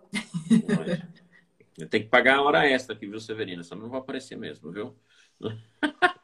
Eu 1.77 1.87
tenho 1.87 2.03
que 2.03 2.09
pagar 2.09 2.37
a 2.37 2.41
hora 2.41 2.67
extra 2.67 2.95
aqui, 2.95 3.07
viu, 3.07 3.19
Severina? 3.19 3.63
Senão 3.63 3.83
não 3.83 3.89
vai 3.89 3.99
aparecer 3.99 4.35
mesmo, 4.37 4.71
viu? 4.71 4.95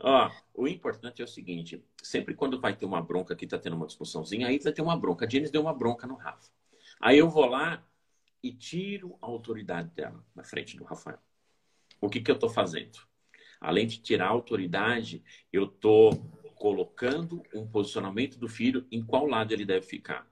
Ó, 0.00 0.30
o 0.54 0.66
importante 0.66 1.20
é 1.20 1.24
o 1.24 1.28
seguinte: 1.28 1.84
sempre 2.02 2.34
quando 2.34 2.60
vai 2.60 2.74
ter 2.74 2.86
uma 2.86 3.02
bronca 3.02 3.36
que 3.36 3.46
tá 3.46 3.58
tendo 3.58 3.76
uma 3.76 3.86
discussãozinha, 3.86 4.48
aí 4.48 4.58
vai 4.58 4.72
ter 4.72 4.82
uma 4.82 4.96
bronca. 4.96 5.26
A 5.26 5.28
Jenis 5.28 5.50
deu 5.50 5.60
uma 5.60 5.74
bronca 5.74 6.06
no 6.06 6.14
Rafa. 6.14 6.50
Aí 7.00 7.18
eu 7.18 7.28
vou 7.28 7.46
lá 7.46 7.84
e 8.42 8.52
tiro 8.52 9.16
a 9.20 9.26
autoridade 9.26 9.90
dela 9.90 10.24
na 10.34 10.42
frente 10.42 10.76
do 10.76 10.84
Rafael. 10.84 11.18
O 12.00 12.08
que, 12.08 12.20
que 12.20 12.30
eu 12.30 12.38
tô 12.38 12.48
fazendo? 12.48 12.98
Além 13.60 13.86
de 13.86 14.00
tirar 14.00 14.26
a 14.26 14.30
autoridade, 14.30 15.22
eu 15.52 15.68
tô 15.68 16.10
colocando 16.56 17.42
um 17.54 17.66
posicionamento 17.66 18.38
do 18.38 18.48
filho 18.48 18.86
em 18.90 19.04
qual 19.04 19.26
lado 19.26 19.52
ele 19.52 19.64
deve 19.64 19.86
ficar. 19.86 20.26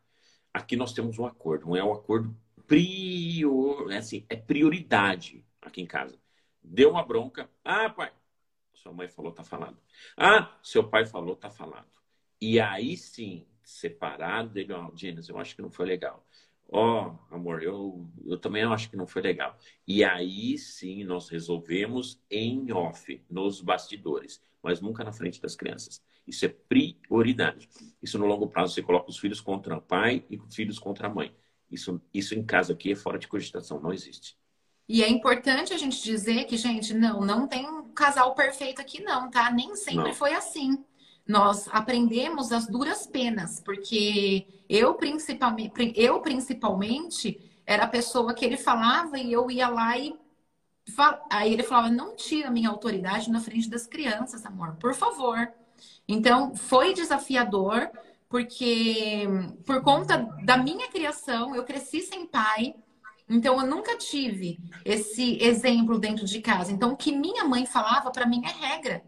Aqui 0.52 0.75
nós 0.75 0.92
temos 0.92 1.19
um 1.19 1.26
acordo, 1.26 1.66
não 1.66 1.76
é 1.76 1.85
um 1.85 1.92
acordo 1.92 2.37
prior, 2.71 3.91
é 3.91 3.97
assim, 3.97 4.25
é 4.29 4.37
prioridade 4.37 5.45
aqui 5.61 5.83
em 5.83 5.87
casa. 5.87 6.17
Deu 6.62 6.91
uma 6.91 7.05
bronca, 7.05 7.50
ah, 7.65 7.91
pai, 7.91 8.12
sua 8.73 8.93
mãe 8.93 9.09
falou, 9.09 9.33
tá 9.33 9.43
falado. 9.43 9.77
Ah, 10.17 10.57
seu 10.62 10.89
pai 10.89 11.05
falou, 11.05 11.35
tá 11.35 11.50
falado. 11.50 11.89
E 12.41 12.61
aí 12.61 12.97
sim, 12.97 13.45
separado 13.65 14.50
dele, 14.50 14.73
ó, 14.73 14.87
oh, 14.87 14.97
Gênesis, 14.97 15.29
eu 15.29 15.37
acho 15.37 15.57
que 15.57 15.62
não 15.62 15.71
foi 15.73 15.85
legal. 15.85 16.25
Ó, 16.69 17.09
oh, 17.09 17.35
amor, 17.35 17.61
eu, 17.61 18.09
eu 18.25 18.39
também 18.39 18.62
acho 18.62 18.89
que 18.89 18.97
não 18.97 19.07
foi 19.07 19.23
legal. 19.23 19.59
E 19.85 20.05
aí 20.05 20.57
sim 20.57 21.03
nós 21.03 21.29
resolvemos 21.29 22.23
em 22.31 22.71
off, 22.71 23.21
nos 23.29 23.61
bastidores, 23.61 24.41
mas 24.62 24.81
nunca 24.81 25.03
na 25.03 25.12
frente 25.12 25.43
das 25.43 25.57
crianças. 25.57 26.00
Isso 26.25 26.47
é 26.47 26.49
prioridade. 26.49 27.69
Isso 28.00 28.17
no 28.17 28.27
longo 28.27 28.47
prazo 28.47 28.75
você 28.75 28.83
coloca 28.83 29.11
os 29.11 29.19
filhos 29.19 29.41
contra 29.41 29.77
o 29.77 29.83
pai 29.83 30.25
e 30.31 30.37
os 30.37 30.55
filhos 30.55 30.79
contra 30.79 31.09
a 31.09 31.11
mãe. 31.12 31.35
Isso, 31.71 32.00
isso 32.12 32.35
em 32.35 32.45
casa 32.45 32.73
aqui 32.73 32.93
é 32.93 32.97
fora 32.97 33.19
de 33.19 33.29
cogitação, 33.29 33.81
não 33.81 33.93
existe. 33.93 34.37
E 34.89 35.05
é 35.05 35.09
importante 35.09 35.73
a 35.73 35.79
gente 35.79 36.03
dizer 36.03 36.47
que, 36.47 36.57
gente, 36.57 36.93
não, 36.93 37.21
não 37.21 37.47
tem 37.47 37.69
um 37.69 37.93
casal 37.93 38.35
perfeito 38.35 38.81
aqui, 38.81 39.00
não, 39.00 39.31
tá? 39.31 39.50
Nem 39.50 39.77
sempre 39.77 40.09
não. 40.09 40.15
foi 40.15 40.35
assim. 40.35 40.85
Nós 41.27 41.69
aprendemos 41.69 42.50
as 42.50 42.67
duras 42.67 43.07
penas, 43.07 43.61
porque 43.61 44.47
eu 44.69 44.95
principalmente, 44.95 45.93
eu 45.95 46.21
principalmente 46.21 47.41
era 47.65 47.85
a 47.85 47.89
pessoa 47.89 48.35
que 48.35 48.45
ele 48.45 48.57
falava 48.57 49.17
e 49.17 49.33
eu 49.33 49.49
ia 49.49 49.69
lá 49.69 49.97
e 49.97 50.12
aí 51.31 51.53
ele 51.53 51.62
falava: 51.62 51.89
não 51.89 52.17
tira 52.17 52.50
minha 52.50 52.69
autoridade 52.69 53.31
na 53.31 53.39
frente 53.39 53.71
das 53.71 53.87
crianças, 53.87 54.45
amor, 54.45 54.75
por 54.81 54.93
favor. 54.93 55.53
Então 56.09 56.57
foi 56.57 56.93
desafiador, 56.93 57.89
porque 58.31 59.27
por 59.67 59.83
conta 59.83 60.19
da 60.45 60.57
minha 60.57 60.89
criação, 60.89 61.55
eu 61.55 61.65
cresci 61.65 62.01
sem 62.01 62.25
pai. 62.25 62.77
Então, 63.29 63.61
eu 63.61 63.67
nunca 63.67 63.99
tive 63.99 64.59
esse 64.85 65.37
exemplo 65.43 65.99
dentro 65.99 66.25
de 66.25 66.41
casa. 66.41 66.71
Então, 66.71 66.93
o 66.93 66.97
que 66.97 67.11
minha 67.11 67.45
mãe 67.45 67.67
falava 67.67 68.11
para 68.13 68.27
mim 68.27 68.41
é 68.45 68.69
regra. 68.69 69.05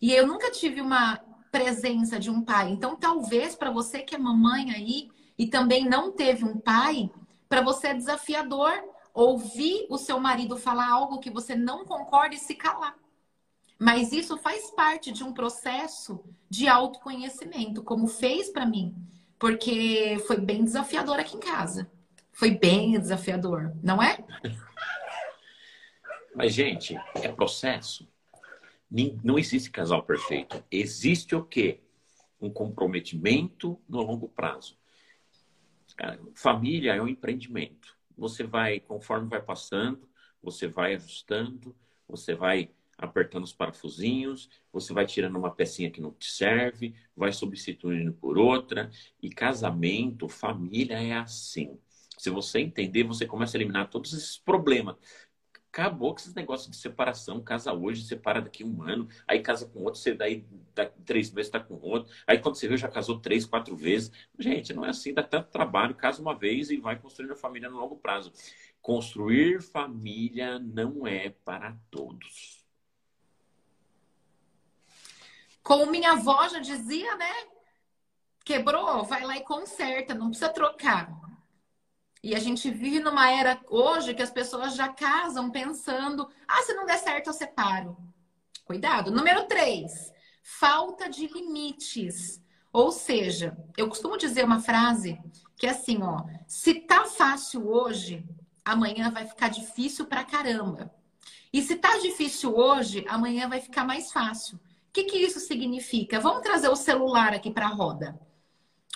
E 0.00 0.12
eu 0.12 0.26
nunca 0.26 0.50
tive 0.50 0.80
uma 0.80 1.20
presença 1.52 2.18
de 2.18 2.30
um 2.30 2.42
pai. 2.42 2.70
Então, 2.70 2.96
talvez 2.96 3.54
para 3.54 3.70
você 3.70 4.00
que 4.00 4.16
é 4.16 4.18
mamãe 4.18 4.72
aí 4.72 5.08
e 5.38 5.46
também 5.46 5.88
não 5.88 6.10
teve 6.10 6.44
um 6.44 6.58
pai, 6.58 7.08
para 7.48 7.62
você 7.62 7.88
é 7.88 7.94
desafiador 7.94 8.72
ouvir 9.14 9.86
o 9.88 9.98
seu 9.98 10.18
marido 10.18 10.56
falar 10.56 10.90
algo 10.90 11.20
que 11.20 11.30
você 11.30 11.54
não 11.54 11.84
concorda 11.84 12.34
e 12.34 12.38
se 12.38 12.56
calar. 12.56 12.96
Mas 13.82 14.12
isso 14.12 14.38
faz 14.38 14.70
parte 14.70 15.10
de 15.10 15.24
um 15.24 15.32
processo 15.32 16.24
de 16.48 16.68
autoconhecimento, 16.68 17.82
como 17.82 18.06
fez 18.06 18.48
para 18.48 18.64
mim, 18.64 18.94
porque 19.40 20.22
foi 20.24 20.36
bem 20.36 20.62
desafiador 20.62 21.18
aqui 21.18 21.36
em 21.36 21.40
casa. 21.40 21.90
Foi 22.30 22.52
bem 22.52 22.92
desafiador, 22.92 23.74
não 23.82 24.00
é? 24.00 24.24
Mas, 26.32 26.54
gente, 26.54 26.96
é 27.16 27.26
processo. 27.26 28.08
Não 29.24 29.36
existe 29.36 29.68
casal 29.68 30.04
perfeito. 30.04 30.64
Existe 30.70 31.34
o 31.34 31.44
quê? 31.44 31.80
Um 32.40 32.50
comprometimento 32.50 33.80
no 33.88 34.00
longo 34.00 34.28
prazo. 34.28 34.78
Família 36.36 36.94
é 36.94 37.02
um 37.02 37.08
empreendimento. 37.08 37.96
Você 38.16 38.44
vai, 38.44 38.78
conforme 38.78 39.28
vai 39.28 39.42
passando, 39.42 40.08
você 40.40 40.68
vai 40.68 40.94
ajustando, 40.94 41.74
você 42.08 42.32
vai 42.32 42.70
apertando 43.04 43.44
os 43.44 43.52
parafusinhos, 43.52 44.48
você 44.72 44.92
vai 44.92 45.06
tirando 45.06 45.36
uma 45.36 45.50
pecinha 45.50 45.90
que 45.90 46.00
não 46.00 46.12
te 46.12 46.30
serve, 46.30 46.94
vai 47.16 47.32
substituindo 47.32 48.12
por 48.12 48.38
outra. 48.38 48.90
E 49.22 49.30
casamento, 49.30 50.28
família 50.28 51.00
é 51.02 51.14
assim. 51.14 51.78
Se 52.18 52.30
você 52.30 52.60
entender, 52.60 53.04
você 53.04 53.26
começa 53.26 53.56
a 53.56 53.58
eliminar 53.58 53.90
todos 53.90 54.12
esses 54.12 54.38
problemas. 54.38 54.96
Acabou 55.72 56.12
com 56.14 56.20
esses 56.20 56.34
negócios 56.34 56.70
de 56.70 56.76
separação. 56.76 57.42
Casa 57.42 57.72
hoje, 57.72 58.04
separa 58.04 58.42
daqui 58.42 58.62
um 58.62 58.82
ano. 58.82 59.08
Aí 59.26 59.40
casa 59.40 59.66
com 59.66 59.80
outro, 59.82 59.98
você 59.98 60.12
daí 60.14 60.46
daqui 60.74 61.00
três 61.02 61.32
meses 61.32 61.48
está 61.48 61.58
com 61.58 61.74
outro. 61.76 62.12
Aí 62.26 62.38
quando 62.38 62.56
você 62.56 62.68
vê, 62.68 62.76
já 62.76 62.88
casou 62.88 63.18
três, 63.20 63.46
quatro 63.46 63.74
vezes. 63.74 64.12
Gente, 64.38 64.74
não 64.74 64.84
é 64.84 64.90
assim, 64.90 65.14
dá 65.14 65.22
tanto 65.22 65.50
trabalho. 65.50 65.94
Casa 65.94 66.20
uma 66.20 66.34
vez 66.38 66.70
e 66.70 66.76
vai 66.76 66.98
construindo 66.98 67.32
a 67.32 67.36
família 67.36 67.70
no 67.70 67.78
longo 67.78 67.96
prazo. 67.96 68.32
Construir 68.82 69.62
família 69.62 70.58
não 70.58 71.06
é 71.06 71.30
para 71.30 71.76
todos. 71.90 72.61
Como 75.62 75.90
minha 75.90 76.12
avó 76.12 76.48
já 76.48 76.58
dizia, 76.58 77.16
né? 77.16 77.32
Quebrou, 78.44 79.04
vai 79.04 79.24
lá 79.24 79.36
e 79.36 79.44
conserta, 79.44 80.14
não 80.14 80.28
precisa 80.28 80.48
trocar. 80.48 81.08
E 82.22 82.34
a 82.34 82.38
gente 82.38 82.70
vive 82.70 83.00
numa 83.00 83.30
era 83.30 83.60
hoje 83.68 84.14
que 84.14 84.22
as 84.22 84.30
pessoas 84.30 84.74
já 84.74 84.88
casam 84.88 85.50
pensando: 85.50 86.28
ah, 86.46 86.62
se 86.62 86.74
não 86.74 86.86
der 86.86 86.98
certo, 86.98 87.28
eu 87.28 87.32
separo. 87.32 87.96
Cuidado. 88.64 89.10
Número 89.10 89.46
três, 89.46 90.12
falta 90.42 91.08
de 91.08 91.26
limites. 91.26 92.40
Ou 92.72 92.90
seja, 92.90 93.56
eu 93.76 93.88
costumo 93.88 94.16
dizer 94.16 94.44
uma 94.44 94.60
frase 94.60 95.20
que 95.56 95.66
é 95.66 95.70
assim, 95.70 96.02
ó, 96.02 96.24
se 96.46 96.74
tá 96.74 97.04
fácil 97.04 97.68
hoje, 97.68 98.24
amanhã 98.64 99.10
vai 99.10 99.26
ficar 99.26 99.48
difícil 99.48 100.06
pra 100.06 100.24
caramba. 100.24 100.92
E 101.52 101.60
se 101.60 101.76
tá 101.76 101.98
difícil 101.98 102.56
hoje, 102.56 103.04
amanhã 103.08 103.48
vai 103.48 103.60
ficar 103.60 103.84
mais 103.84 104.10
fácil. 104.10 104.58
O 104.92 104.94
que, 104.94 105.04
que 105.04 105.16
isso 105.16 105.40
significa? 105.40 106.20
Vamos 106.20 106.42
trazer 106.42 106.68
o 106.68 106.76
celular 106.76 107.32
aqui 107.32 107.50
para 107.50 107.64
a 107.64 107.70
roda. 107.70 108.20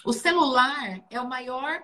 O 0.05 0.13
celular 0.13 1.03
é 1.09 1.19
o 1.19 1.27
maior 1.27 1.83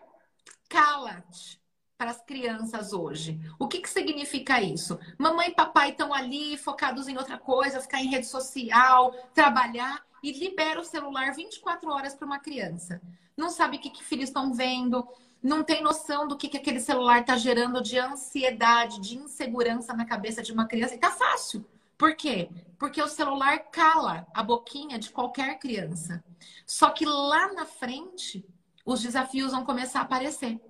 cala-te 0.68 1.58
para 1.96 2.10
as 2.10 2.20
crianças 2.20 2.92
hoje. 2.92 3.40
O 3.58 3.66
que, 3.66 3.80
que 3.80 3.88
significa 3.88 4.60
isso? 4.60 5.00
Mamãe 5.18 5.48
e 5.48 5.54
papai 5.54 5.92
estão 5.92 6.12
ali 6.12 6.58
focados 6.58 7.08
em 7.08 7.16
outra 7.16 7.38
coisa, 7.38 7.80
ficar 7.80 8.02
em 8.02 8.10
rede 8.10 8.26
social, 8.26 9.12
trabalhar 9.32 10.04
e 10.22 10.30
libera 10.30 10.78
o 10.78 10.84
celular 10.84 11.32
24 11.32 11.90
horas 11.90 12.14
para 12.14 12.26
uma 12.26 12.38
criança. 12.38 13.00
Não 13.34 13.48
sabe 13.48 13.78
o 13.78 13.80
que, 13.80 13.88
que 13.88 14.04
filhos 14.04 14.28
estão 14.28 14.52
vendo, 14.52 15.08
não 15.42 15.64
tem 15.64 15.82
noção 15.82 16.28
do 16.28 16.36
que, 16.36 16.50
que 16.50 16.58
aquele 16.58 16.80
celular 16.80 17.22
está 17.22 17.38
gerando 17.38 17.82
de 17.82 17.98
ansiedade, 17.98 19.00
de 19.00 19.16
insegurança 19.16 19.94
na 19.94 20.04
cabeça 20.04 20.42
de 20.42 20.52
uma 20.52 20.66
criança. 20.66 20.94
E 20.94 20.98
tá 20.98 21.10
fácil. 21.10 21.66
Por 22.02 22.16
quê? 22.16 22.50
Porque 22.80 23.00
o 23.00 23.06
celular 23.06 23.56
cala 23.70 24.26
a 24.34 24.42
boquinha 24.42 24.98
de 24.98 25.08
qualquer 25.08 25.56
criança. 25.60 26.20
Só 26.66 26.90
que 26.90 27.06
lá 27.06 27.52
na 27.52 27.64
frente, 27.64 28.44
os 28.84 29.00
desafios 29.00 29.52
vão 29.52 29.64
começar 29.64 30.00
a 30.00 30.02
aparecer. 30.02 30.60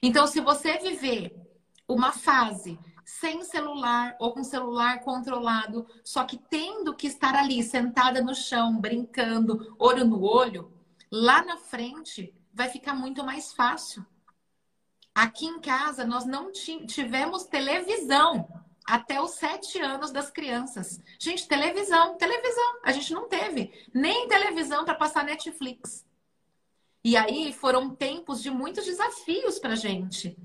Então, 0.00 0.26
se 0.26 0.40
você 0.40 0.78
viver 0.78 1.36
uma 1.86 2.12
fase 2.12 2.78
sem 3.04 3.44
celular 3.44 4.16
ou 4.18 4.32
com 4.32 4.42
celular 4.42 5.00
controlado, 5.00 5.86
só 6.02 6.24
que 6.24 6.38
tendo 6.38 6.96
que 6.96 7.08
estar 7.08 7.34
ali 7.34 7.62
sentada 7.62 8.22
no 8.22 8.34
chão, 8.34 8.80
brincando, 8.80 9.76
olho 9.78 10.06
no 10.06 10.22
olho, 10.22 10.72
lá 11.12 11.44
na 11.44 11.58
frente 11.58 12.34
vai 12.54 12.70
ficar 12.70 12.94
muito 12.94 13.22
mais 13.22 13.52
fácil. 13.52 14.02
Aqui 15.14 15.44
em 15.44 15.60
casa, 15.60 16.06
nós 16.06 16.24
não 16.24 16.50
tivemos 16.50 17.44
televisão 17.44 18.48
até 18.90 19.22
os 19.22 19.32
sete 19.32 19.80
anos 19.80 20.10
das 20.10 20.30
crianças. 20.30 21.00
Gente, 21.18 21.46
televisão, 21.46 22.16
televisão. 22.16 22.80
A 22.82 22.90
gente 22.90 23.12
não 23.12 23.28
teve 23.28 23.72
nem 23.94 24.26
televisão 24.26 24.84
para 24.84 24.96
passar 24.96 25.24
Netflix. 25.24 26.04
E 27.04 27.16
aí 27.16 27.52
foram 27.52 27.94
tempos 27.94 28.42
de 28.42 28.50
muitos 28.50 28.84
desafios 28.84 29.60
para 29.60 29.76
gente. 29.76 30.36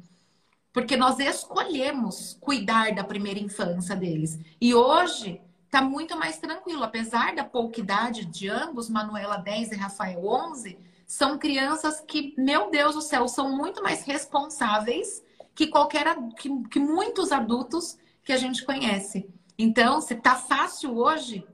Porque 0.72 0.96
nós 0.96 1.18
escolhemos 1.20 2.38
cuidar 2.40 2.94
da 2.94 3.04
primeira 3.04 3.40
infância 3.40 3.96
deles. 3.96 4.38
E 4.62 4.76
hoje 4.76 5.42
está 5.66 5.82
muito 5.82 6.16
mais 6.16 6.38
tranquilo. 6.38 6.84
Apesar 6.84 7.34
da 7.34 7.44
pouca 7.44 7.80
idade 7.80 8.26
de 8.26 8.48
ambos, 8.48 8.90
Manuela 8.90 9.38
10 9.38 9.72
e 9.72 9.76
Rafael 9.76 10.24
11, 10.24 10.78
são 11.08 11.40
crianças 11.40 12.00
que, 12.00 12.36
meu 12.38 12.70
Deus 12.70 12.94
do 12.94 13.02
céu, 13.02 13.28
são 13.28 13.56
muito 13.56 13.82
mais 13.82 14.04
responsáveis 14.04 15.24
que 15.56 15.68
qualquer 15.68 16.16
que, 16.38 16.50
que 16.68 16.80
muitos 16.80 17.32
adultos 17.32 17.98
que 18.26 18.34
a 18.34 18.38
gente 18.38 18.66
conhece. 18.66 19.30
Então, 19.58 20.02
se 20.02 20.16
tá 20.16 20.36
fácil 20.36 20.98
hoje, 20.98 21.48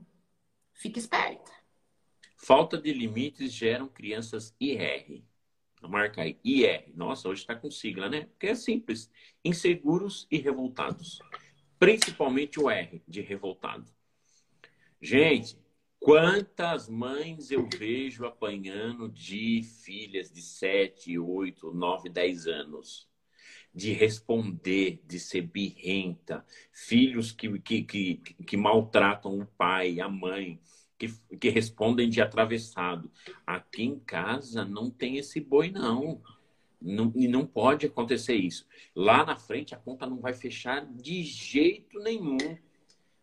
fique 0.72 0.98
esperta. 0.98 1.52
Falta 2.36 2.80
de 2.80 2.92
limites 2.92 3.52
geram 3.52 3.86
crianças 3.86 4.56
IR. 4.58 5.22
Marca 5.82 6.22
aí, 6.22 6.40
IR. 6.42 6.90
Nossa, 6.94 7.28
hoje 7.28 7.42
está 7.42 7.54
com 7.54 7.70
sigla, 7.70 8.08
né? 8.08 8.22
Porque 8.22 8.48
é 8.48 8.54
simples. 8.54 9.10
Inseguros 9.44 10.26
e 10.30 10.38
revoltados. 10.38 11.20
Principalmente 11.78 12.58
o 12.58 12.70
R, 12.70 13.02
de 13.06 13.20
revoltado. 13.20 13.84
Gente, 15.00 15.58
quantas 16.00 16.88
mães 16.88 17.50
eu 17.50 17.68
vejo 17.68 18.24
apanhando 18.24 19.08
de 19.08 19.62
filhas 19.62 20.32
de 20.32 20.40
7, 20.40 21.18
8, 21.18 21.72
9, 21.72 22.08
10 22.08 22.46
anos? 22.46 23.11
De 23.74 23.92
responder, 23.92 25.00
de 25.06 25.18
ser 25.18 25.42
birrenta. 25.42 26.44
Filhos 26.70 27.32
que, 27.32 27.58
que, 27.58 27.82
que, 27.82 28.16
que 28.16 28.56
maltratam 28.56 29.38
o 29.38 29.46
pai, 29.46 30.00
a 30.00 30.08
mãe 30.08 30.60
que, 31.02 31.36
que 31.36 31.48
respondem 31.48 32.08
de 32.08 32.20
atravessado. 32.20 33.10
Aqui 33.46 33.82
em 33.82 33.98
casa 33.98 34.64
não 34.64 34.90
tem 34.90 35.16
esse 35.16 35.40
boi, 35.40 35.70
não. 35.70 36.22
não. 36.80 37.12
E 37.16 37.26
não 37.26 37.44
pode 37.44 37.86
acontecer 37.86 38.36
isso. 38.36 38.66
Lá 38.94 39.24
na 39.24 39.36
frente 39.36 39.74
a 39.74 39.78
conta 39.78 40.06
não 40.06 40.20
vai 40.20 40.32
fechar 40.32 40.86
de 40.86 41.22
jeito 41.24 41.98
nenhum. 41.98 42.38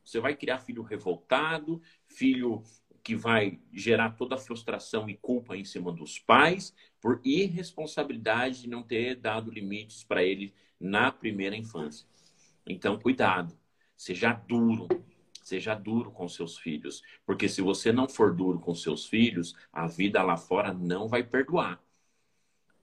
Você 0.03 0.19
vai 0.19 0.35
criar 0.35 0.59
filho 0.59 0.81
revoltado, 0.81 1.81
filho 2.07 2.63
que 3.01 3.15
vai 3.15 3.59
gerar 3.71 4.11
toda 4.11 4.35
a 4.35 4.39
frustração 4.39 5.09
e 5.09 5.15
culpa 5.15 5.55
em 5.55 5.63
cima 5.63 5.91
dos 5.91 6.19
pais 6.19 6.75
por 7.01 7.21
irresponsabilidade 7.23 8.61
de 8.61 8.69
não 8.69 8.83
ter 8.83 9.15
dado 9.15 9.51
limites 9.51 10.03
para 10.03 10.23
ele 10.23 10.53
na 10.79 11.11
primeira 11.11 11.55
infância. 11.55 12.07
Então, 12.65 12.99
cuidado, 12.99 13.57
seja 13.95 14.33
duro, 14.33 14.87
Seja 15.49 15.73
duro 15.73 16.11
com 16.11 16.29
seus 16.29 16.59
filhos, 16.59 17.01
porque 17.25 17.49
se 17.49 17.59
você 17.59 17.91
não 17.91 18.07
for 18.07 18.35
duro 18.35 18.59
com 18.59 18.75
seus 18.75 19.07
filhos, 19.07 19.55
a 19.73 19.87
vida 19.87 20.21
lá 20.21 20.37
fora 20.37 20.71
não 20.71 21.07
vai 21.07 21.23
perdoar. 21.23 21.83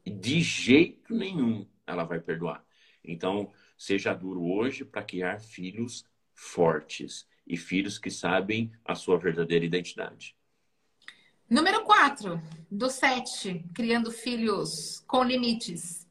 De 0.05 0.41
jeito 0.41 1.15
nenhum 1.15 1.65
ela 1.87 2.03
vai 2.03 2.19
perdoar. 2.19 2.65
Então, 3.05 3.53
seja 3.79 4.13
duro 4.13 4.43
hoje 4.43 4.85
para 4.85 5.05
criar 5.05 5.39
filhos 5.39 6.05
fortes 6.35 7.29
e 7.47 7.57
filhos 7.57 8.01
que 8.01 8.11
sabem 8.11 8.73
a 8.85 8.97
sua 8.97 9.17
verdadeira 9.17 9.65
identidade. 9.65 10.35
Número 11.49 11.85
4, 11.85 12.43
do 12.71 12.91
7, 12.91 13.65
criando 13.73 14.11
filhos 14.11 15.05
com 15.07 15.23
limites. 15.23 16.07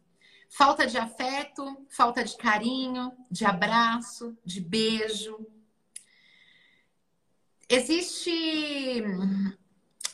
Falta 0.50 0.88
de 0.88 0.98
afeto, 0.98 1.86
falta 1.90 2.24
de 2.24 2.38
carinho, 2.38 3.12
de 3.30 3.44
abraço, 3.44 4.38
de 4.46 4.62
beijo, 4.62 5.46
existe 7.68 9.04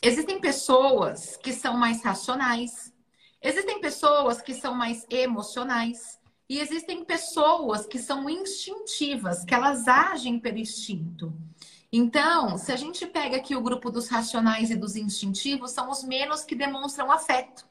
existem 0.02 0.40
pessoas 0.40 1.36
que 1.36 1.52
são 1.52 1.76
mais 1.76 2.02
racionais, 2.02 2.92
existem 3.40 3.80
pessoas 3.80 4.40
que 4.40 4.54
são 4.54 4.74
mais 4.74 5.06
emocionais 5.08 6.18
e 6.48 6.58
existem 6.58 7.04
pessoas 7.04 7.86
que 7.86 7.98
são 7.98 8.28
instintivas, 8.28 9.44
que 9.44 9.54
elas 9.54 9.86
agem 9.86 10.40
pelo 10.40 10.58
instinto. 10.58 11.32
Então, 11.92 12.56
se 12.56 12.72
a 12.72 12.76
gente 12.76 13.06
pega 13.06 13.36
aqui 13.36 13.54
o 13.54 13.60
grupo 13.60 13.90
dos 13.90 14.08
racionais 14.08 14.70
e 14.70 14.76
dos 14.76 14.96
instintivos, 14.96 15.72
são 15.72 15.90
os 15.90 16.02
menos 16.02 16.42
que 16.42 16.54
demonstram 16.54 17.12
afeto, 17.12 17.66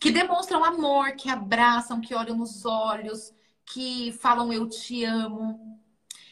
que 0.00 0.10
demonstram 0.10 0.64
amor, 0.64 1.12
que 1.12 1.28
abraçam, 1.28 2.00
que 2.00 2.14
olham 2.14 2.34
nos 2.34 2.64
olhos, 2.64 3.34
que 3.66 4.12
falam 4.12 4.50
eu 4.52 4.66
te 4.66 5.04
amo. 5.04 5.78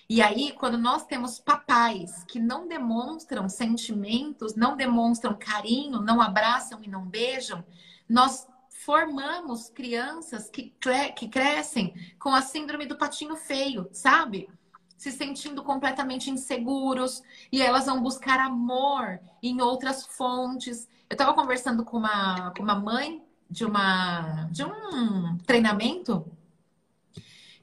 E 0.08 0.22
aí, 0.22 0.52
quando 0.52 0.78
nós 0.78 1.04
temos 1.04 1.38
papais 1.38 2.24
que 2.24 2.38
não 2.38 2.66
demonstram 2.66 3.50
sentimentos, 3.50 4.54
não 4.54 4.74
demonstram 4.74 5.36
carinho, 5.38 6.00
não 6.00 6.22
abraçam 6.22 6.82
e 6.82 6.88
não 6.88 7.04
beijam, 7.04 7.62
nós 8.08 8.46
formamos 8.70 9.68
crianças 9.68 10.48
que, 10.48 10.70
cre 10.80 11.12
que 11.12 11.28
crescem 11.28 11.94
com 12.18 12.30
a 12.30 12.40
síndrome 12.40 12.86
do 12.86 12.96
patinho 12.96 13.36
feio, 13.36 13.88
sabe? 13.92 14.48
Se 14.96 15.10
sentindo 15.10 15.62
completamente 15.62 16.30
inseguros 16.30 17.22
e 17.50 17.60
elas 17.60 17.86
vão 17.86 18.02
buscar 18.02 18.40
amor 18.40 19.20
em 19.42 19.60
outras 19.60 20.06
fontes. 20.06 20.88
Eu 21.10 21.14
estava 21.14 21.34
conversando 21.34 21.84
com 21.84 21.98
uma, 21.98 22.52
com 22.52 22.62
uma 22.62 22.74
mãe 22.74 23.22
de, 23.50 23.64
uma, 23.64 24.48
de 24.50 24.64
um 24.64 25.36
treinamento 25.38 26.24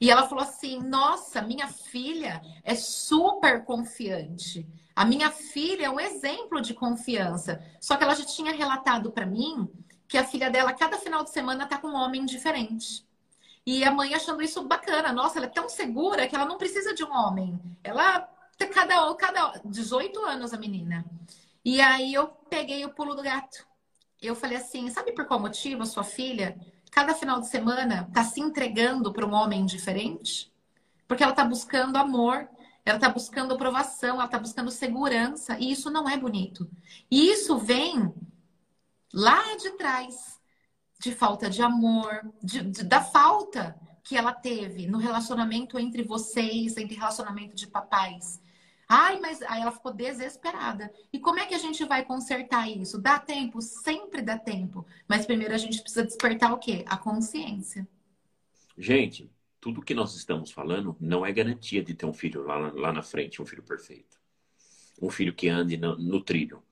e 0.02 0.10
ela 0.10 0.28
falou 0.28 0.42
assim: 0.42 0.80
Nossa, 0.80 1.40
minha 1.40 1.68
filha 1.68 2.42
é 2.64 2.74
super 2.74 3.64
confiante. 3.64 4.66
A 4.96 5.04
minha 5.04 5.30
filha 5.30 5.86
é 5.86 5.90
um 5.90 6.00
exemplo 6.00 6.60
de 6.60 6.74
confiança. 6.74 7.64
Só 7.80 7.96
que 7.96 8.02
ela 8.02 8.16
já 8.16 8.24
tinha 8.24 8.52
relatado 8.52 9.12
para 9.12 9.24
mim 9.24 9.70
que 10.08 10.18
a 10.18 10.24
filha 10.24 10.50
dela, 10.50 10.72
cada 10.72 10.98
final 10.98 11.22
de 11.22 11.30
semana, 11.30 11.66
tá 11.66 11.78
com 11.78 11.86
um 11.86 11.94
homem 11.94 12.26
diferente. 12.26 13.06
E 13.64 13.84
a 13.84 13.90
mãe 13.90 14.14
achando 14.14 14.42
isso 14.42 14.62
bacana. 14.64 15.12
Nossa, 15.12 15.38
ela 15.38 15.46
é 15.46 15.50
tão 15.50 15.68
segura 15.68 16.26
que 16.26 16.34
ela 16.34 16.44
não 16.44 16.58
precisa 16.58 16.94
de 16.94 17.04
um 17.04 17.12
homem. 17.12 17.60
Ela 17.82 18.20
tem 18.58 18.68
cada, 18.68 19.14
cada 19.14 19.60
18 19.64 20.20
anos, 20.24 20.52
a 20.52 20.58
menina. 20.58 21.04
E 21.64 21.80
aí 21.80 22.12
eu 22.12 22.28
peguei 22.50 22.84
o 22.84 22.92
pulo 22.92 23.14
do 23.14 23.22
gato. 23.22 23.66
Eu 24.20 24.34
falei 24.34 24.56
assim: 24.56 24.88
sabe 24.90 25.12
por 25.12 25.26
qual 25.26 25.40
motivo 25.40 25.82
a 25.82 25.86
sua 25.86 26.04
filha 26.04 26.56
cada 26.90 27.14
final 27.14 27.40
de 27.40 27.48
semana 27.48 28.06
está 28.08 28.24
se 28.24 28.40
entregando 28.40 29.12
para 29.12 29.26
um 29.26 29.32
homem 29.32 29.64
diferente? 29.64 30.52
Porque 31.06 31.22
ela 31.22 31.32
está 31.32 31.44
buscando 31.44 31.96
amor, 31.96 32.48
ela 32.84 32.96
está 32.96 33.08
buscando 33.08 33.54
aprovação, 33.54 34.16
ela 34.16 34.24
está 34.24 34.38
buscando 34.38 34.70
segurança, 34.70 35.56
e 35.58 35.70
isso 35.70 35.90
não 35.90 36.08
é 36.08 36.16
bonito. 36.16 36.68
E 37.10 37.30
isso 37.30 37.58
vem 37.58 38.12
lá 39.12 39.56
de 39.56 39.70
trás, 39.72 40.40
de 41.02 41.10
falta 41.10 41.50
de 41.50 41.60
amor, 41.60 42.32
de, 42.40 42.62
de, 42.62 42.84
da 42.84 43.02
falta 43.02 43.76
que 44.04 44.16
ela 44.16 44.32
teve 44.32 44.86
no 44.86 44.98
relacionamento 44.98 45.76
entre 45.76 46.04
vocês, 46.04 46.76
entre 46.76 46.94
relacionamento 46.94 47.56
de 47.56 47.66
papais. 47.66 48.40
Ai, 48.88 49.18
mas 49.18 49.42
aí 49.42 49.62
ela 49.62 49.72
ficou 49.72 49.92
desesperada. 49.92 50.92
E 51.12 51.18
como 51.18 51.40
é 51.40 51.46
que 51.46 51.54
a 51.54 51.58
gente 51.58 51.84
vai 51.84 52.04
consertar 52.04 52.70
isso? 52.70 53.00
Dá 53.00 53.18
tempo? 53.18 53.60
Sempre 53.60 54.22
dá 54.22 54.38
tempo. 54.38 54.86
Mas 55.08 55.26
primeiro 55.26 55.52
a 55.52 55.58
gente 55.58 55.80
precisa 55.80 56.04
despertar 56.04 56.52
o 56.52 56.58
quê? 56.58 56.84
A 56.86 56.96
consciência. 56.96 57.88
Gente, 58.78 59.28
tudo 59.60 59.82
que 59.82 59.94
nós 59.94 60.14
estamos 60.14 60.52
falando 60.52 60.96
não 61.00 61.26
é 61.26 61.32
garantia 61.32 61.82
de 61.82 61.94
ter 61.94 62.06
um 62.06 62.12
filho 62.12 62.44
lá, 62.44 62.70
lá 62.72 62.92
na 62.92 63.02
frente, 63.02 63.42
um 63.42 63.46
filho 63.46 63.62
perfeito. 63.62 64.20
Um 65.00 65.10
filho 65.10 65.34
que 65.34 65.48
ande 65.48 65.76
no, 65.76 65.96
no 65.98 66.22
trilho. 66.22 66.62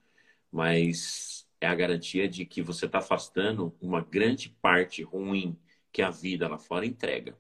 Mas 0.53 1.30
é 1.61 1.67
a 1.67 1.75
garantia 1.75 2.29
de 2.29 2.45
que 2.45 2.63
você 2.63 2.87
está 2.87 2.99
afastando 2.99 3.75
uma 3.81 4.01
grande 4.01 4.49
parte 4.63 5.03
ruim 5.03 5.59
que 5.93 6.03
a 6.03 6.11
vida 6.11 6.49
lá 6.49 6.59
fora 6.59 6.87
entrega. 6.87 7.37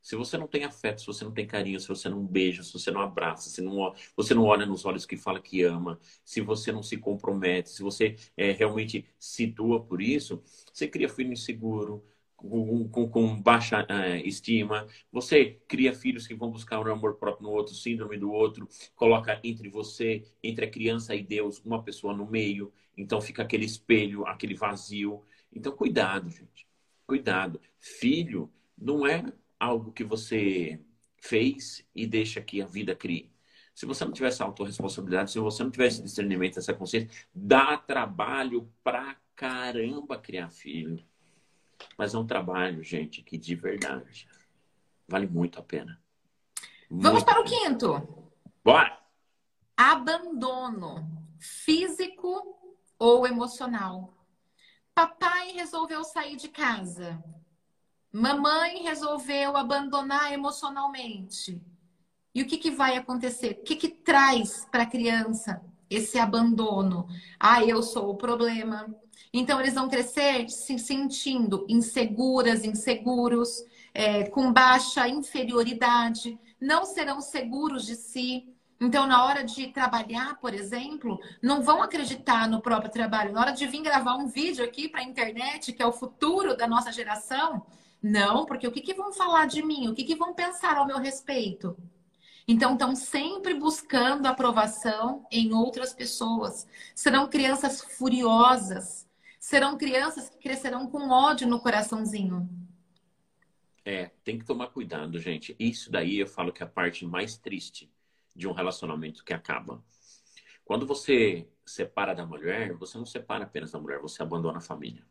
Se 0.00 0.16
você 0.16 0.38
não 0.38 0.46
tem 0.46 0.64
afeto, 0.64 1.00
se 1.00 1.06
você 1.06 1.24
não 1.24 1.32
tem 1.32 1.46
carinho, 1.46 1.78
se 1.78 1.88
você 1.88 2.08
não 2.08 2.24
beija, 2.24 2.62
se 2.62 2.72
você 2.72 2.90
não 2.90 3.00
abraça, 3.00 3.50
se 3.50 3.60
não, 3.60 3.94
você 4.16 4.32
não 4.32 4.44
olha 4.44 4.64
nos 4.64 4.84
olhos 4.86 5.04
que 5.04 5.16
fala 5.16 5.40
que 5.40 5.62
ama, 5.62 6.00
se 6.24 6.40
você 6.40 6.72
não 6.72 6.82
se 6.82 6.96
compromete, 6.96 7.68
se 7.70 7.82
você 7.82 8.16
é, 8.36 8.52
realmente 8.52 9.04
se 9.18 9.46
doa 9.46 9.84
por 9.84 10.00
isso, 10.00 10.42
você 10.72 10.88
cria 10.88 11.08
filho 11.08 11.32
inseguro, 11.32 12.02
com, 12.38 12.88
com, 12.88 13.08
com, 13.08 13.42
baixa 13.42 13.84
é, 13.88 14.20
estima, 14.20 14.86
você 15.10 15.60
cria 15.66 15.92
filhos 15.92 16.26
que 16.26 16.34
vão 16.34 16.50
buscar 16.50 16.78
um 16.80 16.92
amor 16.92 17.16
próprio 17.16 17.48
no 17.48 17.52
outro, 17.52 17.74
síndrome 17.74 18.16
do 18.16 18.30
outro, 18.30 18.68
coloca 18.94 19.40
entre 19.42 19.68
você, 19.68 20.24
entre 20.42 20.64
a 20.64 20.70
criança 20.70 21.14
e 21.16 21.22
Deus, 21.22 21.60
uma 21.64 21.82
pessoa 21.82 22.14
no 22.14 22.24
meio, 22.24 22.72
então 22.96 23.20
fica 23.20 23.42
aquele 23.42 23.64
espelho, 23.64 24.24
aquele 24.24 24.54
vazio. 24.54 25.24
Então, 25.52 25.72
cuidado, 25.72 26.30
gente. 26.30 26.66
Cuidado. 27.06 27.60
Filho 27.78 28.50
não 28.76 29.06
é 29.06 29.24
algo 29.58 29.92
que 29.92 30.04
você 30.04 30.80
fez 31.20 31.84
e 31.94 32.06
deixa 32.06 32.40
que 32.40 32.62
a 32.62 32.66
vida 32.66 32.94
crie. 32.94 33.32
Se 33.74 33.84
você 33.86 34.04
não 34.04 34.12
tiver 34.12 34.28
essa 34.28 34.44
autorresponsabilidade, 34.44 35.32
se 35.32 35.38
você 35.38 35.62
não 35.62 35.70
tiver 35.70 35.86
esse 35.86 36.02
discernimento, 36.02 36.58
essa 36.58 36.74
consciência, 36.74 37.10
dá 37.34 37.76
trabalho 37.76 38.72
pra 38.82 39.16
caramba 39.34 40.18
criar 40.18 40.50
filho. 40.50 41.04
Mas 41.96 42.14
é 42.14 42.18
um 42.18 42.26
trabalho, 42.26 42.82
gente, 42.82 43.22
que 43.22 43.36
de 43.36 43.54
verdade 43.54 44.28
vale 45.06 45.26
muito 45.26 45.58
a 45.58 45.62
pena. 45.62 46.00
Muito 46.90 47.02
Vamos 47.02 47.24
para 47.24 47.40
o 47.40 47.44
quinto. 47.44 48.30
Bora! 48.64 48.98
Abandono 49.76 51.26
físico 51.38 52.58
ou 52.98 53.26
emocional. 53.26 54.14
Papai 54.94 55.52
resolveu 55.52 56.02
sair 56.02 56.36
de 56.36 56.48
casa. 56.48 57.22
Mamãe 58.12 58.82
resolveu 58.82 59.56
abandonar 59.56 60.32
emocionalmente. 60.32 61.62
E 62.34 62.42
o 62.42 62.46
que, 62.46 62.58
que 62.58 62.70
vai 62.70 62.96
acontecer? 62.96 63.58
O 63.60 63.64
que, 63.64 63.76
que 63.76 63.88
traz 63.88 64.66
para 64.70 64.82
a 64.82 64.90
criança 64.90 65.62
esse 65.88 66.18
abandono? 66.18 67.06
Ah, 67.38 67.64
eu 67.64 67.82
sou 67.82 68.10
o 68.10 68.16
problema. 68.16 68.92
Então, 69.32 69.60
eles 69.60 69.74
vão 69.74 69.88
crescer 69.88 70.48
se 70.48 70.78
sentindo 70.78 71.66
inseguras, 71.68 72.64
inseguros, 72.64 73.64
é, 73.92 74.24
com 74.28 74.52
baixa 74.52 75.08
inferioridade, 75.08 76.38
não 76.60 76.84
serão 76.84 77.20
seguros 77.20 77.84
de 77.84 77.94
si. 77.94 78.48
Então, 78.80 79.06
na 79.06 79.24
hora 79.24 79.42
de 79.42 79.66
trabalhar, 79.68 80.38
por 80.38 80.54
exemplo, 80.54 81.18
não 81.42 81.62
vão 81.62 81.82
acreditar 81.82 82.48
no 82.48 82.60
próprio 82.60 82.92
trabalho. 82.92 83.32
Na 83.32 83.40
hora 83.40 83.52
de 83.52 83.66
vir 83.66 83.82
gravar 83.82 84.14
um 84.14 84.28
vídeo 84.28 84.64
aqui 84.64 84.88
para 84.88 85.00
a 85.00 85.04
internet, 85.04 85.72
que 85.72 85.82
é 85.82 85.86
o 85.86 85.92
futuro 85.92 86.56
da 86.56 86.66
nossa 86.66 86.92
geração, 86.92 87.66
não, 88.00 88.46
porque 88.46 88.68
o 88.68 88.72
que, 88.72 88.80
que 88.80 88.94
vão 88.94 89.12
falar 89.12 89.46
de 89.46 89.62
mim? 89.62 89.88
O 89.88 89.94
que, 89.94 90.04
que 90.04 90.14
vão 90.14 90.32
pensar 90.32 90.76
ao 90.76 90.86
meu 90.86 90.98
respeito? 90.98 91.76
Então, 92.46 92.74
estão 92.74 92.94
sempre 92.94 93.54
buscando 93.54 94.26
aprovação 94.26 95.26
em 95.30 95.52
outras 95.52 95.92
pessoas. 95.92 96.66
Serão 96.94 97.28
crianças 97.28 97.82
furiosas. 97.82 99.07
Serão 99.48 99.78
crianças 99.78 100.28
que 100.28 100.36
crescerão 100.36 100.90
com 100.90 101.08
ódio 101.08 101.48
no 101.48 101.58
coraçãozinho. 101.58 102.46
É, 103.82 104.10
tem 104.22 104.38
que 104.38 104.44
tomar 104.44 104.66
cuidado, 104.66 105.18
gente. 105.18 105.56
Isso 105.58 105.90
daí 105.90 106.18
eu 106.18 106.26
falo 106.26 106.52
que 106.52 106.62
é 106.62 106.66
a 106.66 106.68
parte 106.68 107.06
mais 107.06 107.38
triste 107.38 107.90
de 108.36 108.46
um 108.46 108.52
relacionamento 108.52 109.24
que 109.24 109.32
acaba. 109.32 109.82
Quando 110.66 110.86
você 110.86 111.48
separa 111.64 112.14
da 112.14 112.26
mulher, 112.26 112.74
você 112.74 112.98
não 112.98 113.06
separa 113.06 113.44
apenas 113.44 113.72
da 113.72 113.80
mulher, 113.80 114.00
você 114.00 114.22
abandona 114.22 114.58
a 114.58 114.60
família. 114.60 115.02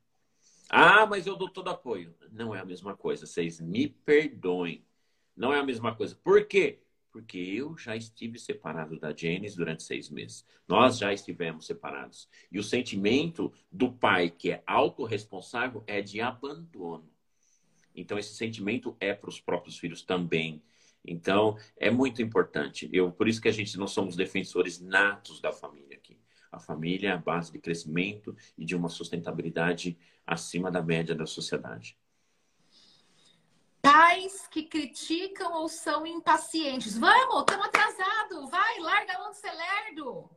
Ah, 0.69 1.07
mas 1.07 1.25
eu 1.25 1.35
dou 1.35 1.49
todo 1.49 1.71
apoio. 1.71 2.13
Não 2.31 2.53
é 2.53 2.59
a 2.59 2.65
mesma 2.65 2.95
coisa. 2.95 3.25
Vocês 3.25 3.59
me 3.59 3.87
perdoem. 3.87 4.85
Não 5.35 5.51
é 5.51 5.57
a 5.57 5.65
mesma 5.65 5.95
coisa. 5.95 6.15
Por 6.15 6.45
quê? 6.45 6.83
Porque 7.17 7.39
eu 7.39 7.75
já 7.75 7.95
estive 7.95 8.37
separado 8.37 8.99
da 8.99 9.11
Janice 9.11 9.57
durante 9.57 9.81
seis 9.81 10.07
meses. 10.07 10.45
Nós 10.67 10.99
já 10.99 11.11
estivemos 11.11 11.65
separados. 11.65 12.29
E 12.51 12.59
o 12.59 12.63
sentimento 12.63 13.51
do 13.71 13.91
pai, 13.91 14.29
que 14.29 14.51
é 14.51 14.61
autorresponsável, 14.67 15.83
é 15.87 15.99
de 15.99 16.21
abandono. 16.21 17.09
Então, 17.95 18.19
esse 18.19 18.35
sentimento 18.35 18.95
é 18.99 19.15
para 19.15 19.31
os 19.31 19.41
próprios 19.41 19.79
filhos 19.79 20.03
também. 20.03 20.61
Então, 21.03 21.57
é 21.75 21.89
muito 21.89 22.21
importante. 22.21 22.87
Eu, 22.93 23.11
por 23.11 23.27
isso 23.27 23.41
que 23.41 23.49
a 23.49 23.51
gente 23.51 23.79
não 23.79 23.87
somos 23.87 24.15
defensores 24.15 24.79
natos 24.79 25.41
da 25.41 25.51
família 25.51 25.97
aqui. 25.97 26.19
A 26.51 26.59
família 26.59 27.09
é 27.09 27.13
a 27.13 27.17
base 27.17 27.51
de 27.51 27.57
crescimento 27.57 28.37
e 28.55 28.63
de 28.63 28.75
uma 28.75 28.89
sustentabilidade 28.89 29.97
acima 30.23 30.69
da 30.69 30.83
média 30.83 31.15
da 31.15 31.25
sociedade. 31.25 31.97
Pais 33.89 34.45
que 34.51 34.63
criticam 34.63 35.53
ou 35.53 35.69
são 35.69 36.05
impacientes. 36.05 36.97
Vamos, 36.97 37.39
estamos 37.39 37.67
atrasados. 37.67 38.49
Vai, 38.49 38.79
larga 38.79 39.13
a 39.13 39.19
mão 39.19 39.31
de 39.31 39.37
ser 39.37 39.53
lerdo. 39.53 40.29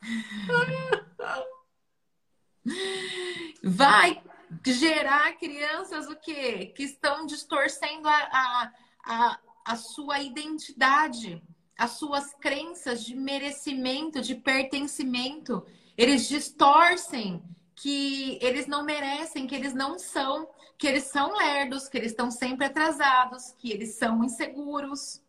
Vai 3.62 4.22
gerar 4.64 5.36
crianças 5.36 6.08
o 6.08 6.16
quê? 6.16 6.72
Que 6.74 6.84
estão 6.84 7.26
distorcendo 7.26 8.08
a, 8.08 8.14
a, 8.14 8.72
a, 9.04 9.38
a 9.66 9.76
sua 9.76 10.20
identidade, 10.20 11.42
as 11.76 11.90
suas 11.92 12.32
crenças 12.34 13.04
de 13.04 13.14
merecimento, 13.14 14.22
de 14.22 14.34
pertencimento. 14.34 15.66
Eles 15.98 16.26
distorcem 16.26 17.44
que 17.76 18.38
eles 18.40 18.66
não 18.66 18.82
merecem, 18.82 19.46
que 19.46 19.54
eles 19.54 19.74
não 19.74 19.98
são 19.98 20.48
que 20.80 20.86
eles 20.86 21.04
são 21.04 21.36
lerdos, 21.36 21.90
que 21.90 21.98
eles 21.98 22.12
estão 22.12 22.30
sempre 22.30 22.64
atrasados, 22.64 23.54
que 23.58 23.70
eles 23.70 23.96
são 23.96 24.24
inseguros. 24.24 25.22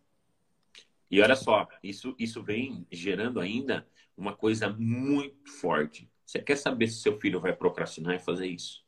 E 1.12 1.22
olha 1.22 1.36
só, 1.36 1.68
isso, 1.84 2.16
isso 2.18 2.42
vem 2.42 2.88
gerando 2.90 3.38
ainda 3.38 3.86
uma 4.16 4.34
coisa 4.34 4.70
muito 4.70 5.52
forte. 5.52 6.10
Você 6.26 6.40
quer 6.40 6.56
saber 6.56 6.88
se 6.88 7.02
seu 7.02 7.20
filho 7.20 7.42
vai 7.42 7.52
procrastinar 7.52 8.16
e 8.16 8.20
fazer 8.20 8.48
isso? 8.48 8.82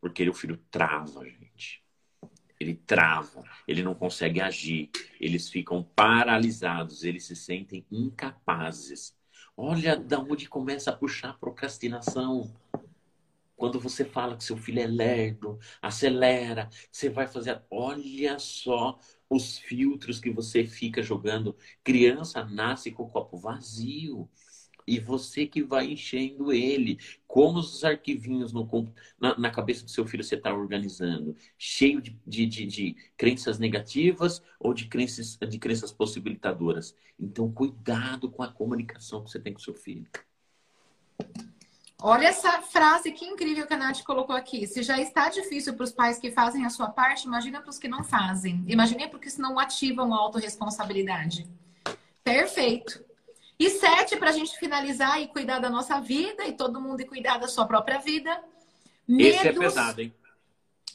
Porque 0.00 0.28
o 0.28 0.34
filho 0.34 0.60
trava, 0.72 1.24
gente. 1.24 1.84
Ele 2.58 2.74
trava, 2.74 3.44
ele 3.68 3.84
não 3.84 3.94
consegue 3.94 4.40
agir, 4.40 4.90
eles 5.20 5.48
ficam 5.48 5.84
paralisados, 5.84 7.04
eles 7.04 7.26
se 7.26 7.36
sentem 7.36 7.86
incapazes. 7.92 9.16
Olha 9.56 9.94
da 9.94 10.18
onde 10.18 10.48
começa 10.48 10.90
a 10.90 10.96
puxar 10.96 11.30
a 11.30 11.34
procrastinação. 11.34 12.52
Quando 13.58 13.80
você 13.80 14.04
fala 14.04 14.36
que 14.36 14.44
seu 14.44 14.56
filho 14.56 14.80
é 14.80 14.86
lerdo, 14.86 15.58
acelera, 15.82 16.70
você 16.92 17.10
vai 17.10 17.26
fazer. 17.26 17.60
Olha 17.68 18.38
só 18.38 18.96
os 19.28 19.58
filtros 19.58 20.20
que 20.20 20.30
você 20.30 20.64
fica 20.64 21.02
jogando. 21.02 21.56
Criança 21.82 22.44
nasce 22.44 22.92
com 22.92 23.02
o 23.02 23.10
copo 23.10 23.36
vazio. 23.36 24.30
E 24.86 25.00
você 25.00 25.44
que 25.44 25.60
vai 25.60 25.90
enchendo 25.90 26.52
ele. 26.52 27.00
Como 27.26 27.58
os 27.58 27.82
arquivinhos 27.82 28.52
no, 28.52 28.94
na, 29.20 29.36
na 29.36 29.50
cabeça 29.50 29.84
do 29.84 29.90
seu 29.90 30.06
filho 30.06 30.22
você 30.22 30.36
está 30.36 30.54
organizando? 30.54 31.36
Cheio 31.58 32.00
de, 32.00 32.16
de, 32.24 32.46
de, 32.46 32.64
de, 32.64 32.96
crenças 33.16 33.58
negativas 33.58 34.40
ou 34.60 34.72
de 34.72 34.86
crenças, 34.86 35.36
de 35.36 35.58
crenças 35.58 35.90
possibilitadoras? 35.90 36.94
Então, 37.18 37.52
cuidado 37.52 38.30
com 38.30 38.44
a 38.44 38.52
comunicação 38.52 39.24
que 39.24 39.32
você 39.32 39.40
tem 39.40 39.52
com 39.52 39.58
seu 39.58 39.74
filho. 39.74 40.06
Olha 42.00 42.28
essa 42.28 42.62
frase 42.62 43.10
que 43.10 43.24
incrível 43.24 43.66
que 43.66 43.74
a 43.74 43.76
Nath 43.76 44.04
colocou 44.04 44.34
aqui. 44.34 44.68
Se 44.68 44.84
já 44.84 45.00
está 45.00 45.28
difícil 45.28 45.74
para 45.74 45.82
os 45.82 45.90
pais 45.90 46.18
que 46.18 46.30
fazem 46.30 46.64
a 46.64 46.70
sua 46.70 46.88
parte, 46.88 47.24
imagina 47.24 47.60
para 47.60 47.70
os 47.70 47.78
que 47.78 47.88
não 47.88 48.04
fazem. 48.04 48.64
Imagine 48.68 49.08
para 49.08 49.18
os 49.18 49.34
que 49.34 49.40
não 49.40 49.58
ativam 49.58 50.14
a 50.14 50.18
autorresponsabilidade. 50.18 51.48
Perfeito. 52.22 53.04
E 53.58 53.68
sete, 53.70 54.16
para 54.16 54.30
a 54.30 54.32
gente 54.32 54.56
finalizar 54.58 55.20
e 55.20 55.26
cuidar 55.26 55.58
da 55.58 55.68
nossa 55.68 56.00
vida, 56.00 56.46
e 56.46 56.52
todo 56.52 56.80
mundo 56.80 57.00
e 57.00 57.04
cuidar 57.04 57.38
da 57.38 57.48
sua 57.48 57.66
própria 57.66 57.98
vida. 57.98 58.44
Medos, 59.06 59.36
Esse 59.36 59.48
é 59.48 59.52
pesado, 59.52 60.00
hein? 60.00 60.14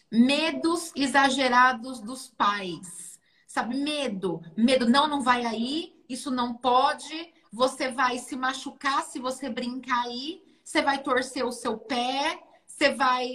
Medos 0.09 0.93
exagerados 0.95 1.99
dos 1.99 2.29
pais. 2.29 3.19
Sabe, 3.45 3.75
medo. 3.75 4.41
Medo, 4.55 4.87
não, 4.87 5.05
não 5.07 5.21
vai 5.21 5.45
aí, 5.45 6.01
isso 6.07 6.31
não 6.31 6.53
pode, 6.53 7.33
você 7.51 7.91
vai 7.91 8.19
se 8.19 8.37
machucar 8.37 9.03
se 9.03 9.19
você 9.19 9.49
brincar 9.49 10.05
aí 10.05 10.52
você 10.73 10.81
vai 10.81 11.03
torcer 11.03 11.45
o 11.45 11.51
seu 11.51 11.77
pé, 11.77 12.41
você 12.65 12.95
vai. 12.95 13.29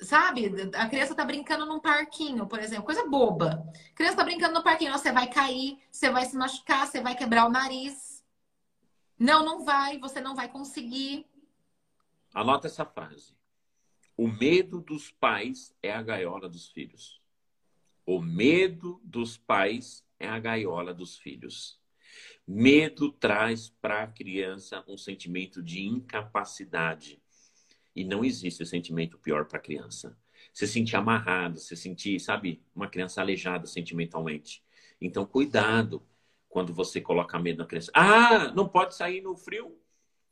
Sabe? 0.00 0.48
A 0.76 0.88
criança 0.88 1.12
tá 1.12 1.24
brincando 1.24 1.66
num 1.66 1.80
parquinho, 1.80 2.46
por 2.46 2.60
exemplo, 2.60 2.84
coisa 2.84 3.04
boba. 3.08 3.68
A 3.90 3.94
criança 3.96 4.16
tá 4.16 4.22
brincando 4.22 4.54
no 4.54 4.62
parquinho, 4.62 4.92
você 4.92 5.10
vai 5.10 5.28
cair, 5.28 5.76
você 5.90 6.08
vai 6.08 6.24
se 6.24 6.36
machucar, 6.36 6.86
você 6.86 7.00
vai 7.00 7.16
quebrar 7.16 7.46
o 7.46 7.50
nariz. 7.50 8.24
Não, 9.18 9.44
não 9.44 9.64
vai, 9.64 9.98
você 9.98 10.20
não 10.20 10.36
vai 10.36 10.48
conseguir. 10.48 11.26
Anota 12.32 12.68
essa 12.68 12.84
frase. 12.84 13.36
O 14.16 14.28
medo 14.28 14.80
dos 14.80 15.10
pais 15.10 15.74
é 15.82 15.92
a 15.92 16.00
gaiola 16.00 16.48
dos 16.48 16.68
filhos. 16.68 17.20
O 18.06 18.22
medo 18.22 19.00
dos 19.02 19.36
pais 19.36 20.04
é 20.20 20.28
a 20.28 20.38
gaiola 20.38 20.94
dos 20.94 21.18
filhos. 21.18 21.80
Medo 22.50 23.12
traz 23.12 23.68
para 23.68 24.02
a 24.02 24.06
criança 24.06 24.82
um 24.88 24.96
sentimento 24.96 25.62
de 25.62 25.86
incapacidade. 25.86 27.20
E 27.94 28.02
não 28.04 28.24
existe 28.24 28.64
sentimento 28.64 29.18
pior 29.18 29.44
para 29.44 29.58
a 29.58 29.60
criança. 29.60 30.16
Se 30.50 30.66
sentir 30.66 30.96
amarrado, 30.96 31.58
se 31.58 31.76
sentir, 31.76 32.18
sabe, 32.18 32.64
uma 32.74 32.88
criança 32.88 33.20
aleijada 33.20 33.66
sentimentalmente. 33.66 34.64
Então, 34.98 35.26
cuidado 35.26 36.02
quando 36.48 36.72
você 36.72 37.02
coloca 37.02 37.38
medo 37.38 37.58
na 37.58 37.66
criança. 37.66 37.92
Ah, 37.94 38.50
não 38.54 38.66
pode 38.66 38.94
sair 38.94 39.20
no 39.20 39.36
frio. 39.36 39.78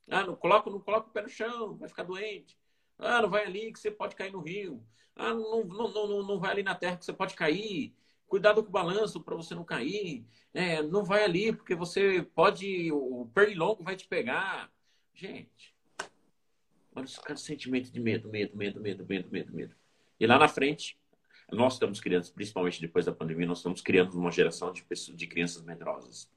Ah, 0.09 0.25
não 0.25 0.37
coloca, 0.37 0.71
não 0.71 0.81
coloca 0.81 1.09
o 1.09 1.13
pé 1.13 1.21
no 1.21 1.29
chão, 1.29 1.77
vai 1.77 1.87
ficar 1.87 2.05
doente. 2.05 2.57
Ah, 2.99 3.21
não 3.21 3.29
vai 3.29 3.45
ali 3.45 3.71
que 3.71 3.79
você 3.79 3.91
pode 3.91 4.17
cair 4.17 4.33
no 4.33 4.41
rio. 4.41 4.83
Ah, 5.15 5.35
não, 5.35 5.65
não, 5.65 5.93
não, 5.93 6.23
não 6.23 6.41
vai 6.41 6.53
ali 6.53 6.63
na 6.63 6.75
terra 6.75 6.97
que 6.97 7.05
você 7.05 7.13
pode 7.13 7.35
cair. 7.35 7.95
Cuidado 8.27 8.63
com 8.63 8.69
o 8.69 8.73
balanço 8.73 9.21
para 9.21 9.37
você 9.37 9.55
não 9.55 9.65
cair. 9.65 10.25
É, 10.53 10.83
não 10.83 11.05
vai 11.05 11.23
ali, 11.25 11.53
porque 11.53 11.75
você 11.75 12.27
pode. 12.35 12.91
O 12.93 13.31
pernilongo 13.35 13.85
vai 13.85 13.97
te 13.97 14.07
pegar. 14.07 14.71
Gente, 15.15 15.75
olha 16.95 17.05
esse 17.05 17.21
sentimento 17.37 17.91
de 17.91 18.01
medo, 18.01 18.29
medo, 18.29 18.57
medo, 18.57 18.81
medo, 18.81 19.07
medo, 19.07 19.29
medo, 19.31 19.55
medo. 19.55 19.75
E 20.19 20.27
lá 20.27 20.39
na 20.39 20.49
frente, 20.49 20.99
nós 21.51 21.75
estamos 21.75 22.01
criando, 22.01 22.31
principalmente 22.33 22.81
depois 22.81 23.05
da 23.05 23.13
pandemia, 23.13 23.47
nós 23.47 23.59
estamos 23.59 23.81
criando 23.81 24.19
uma 24.19 24.31
geração 24.31 24.73
de, 24.73 24.83
pessoas, 24.83 25.17
de 25.17 25.27
crianças 25.27 25.63
medrosas. 25.63 26.29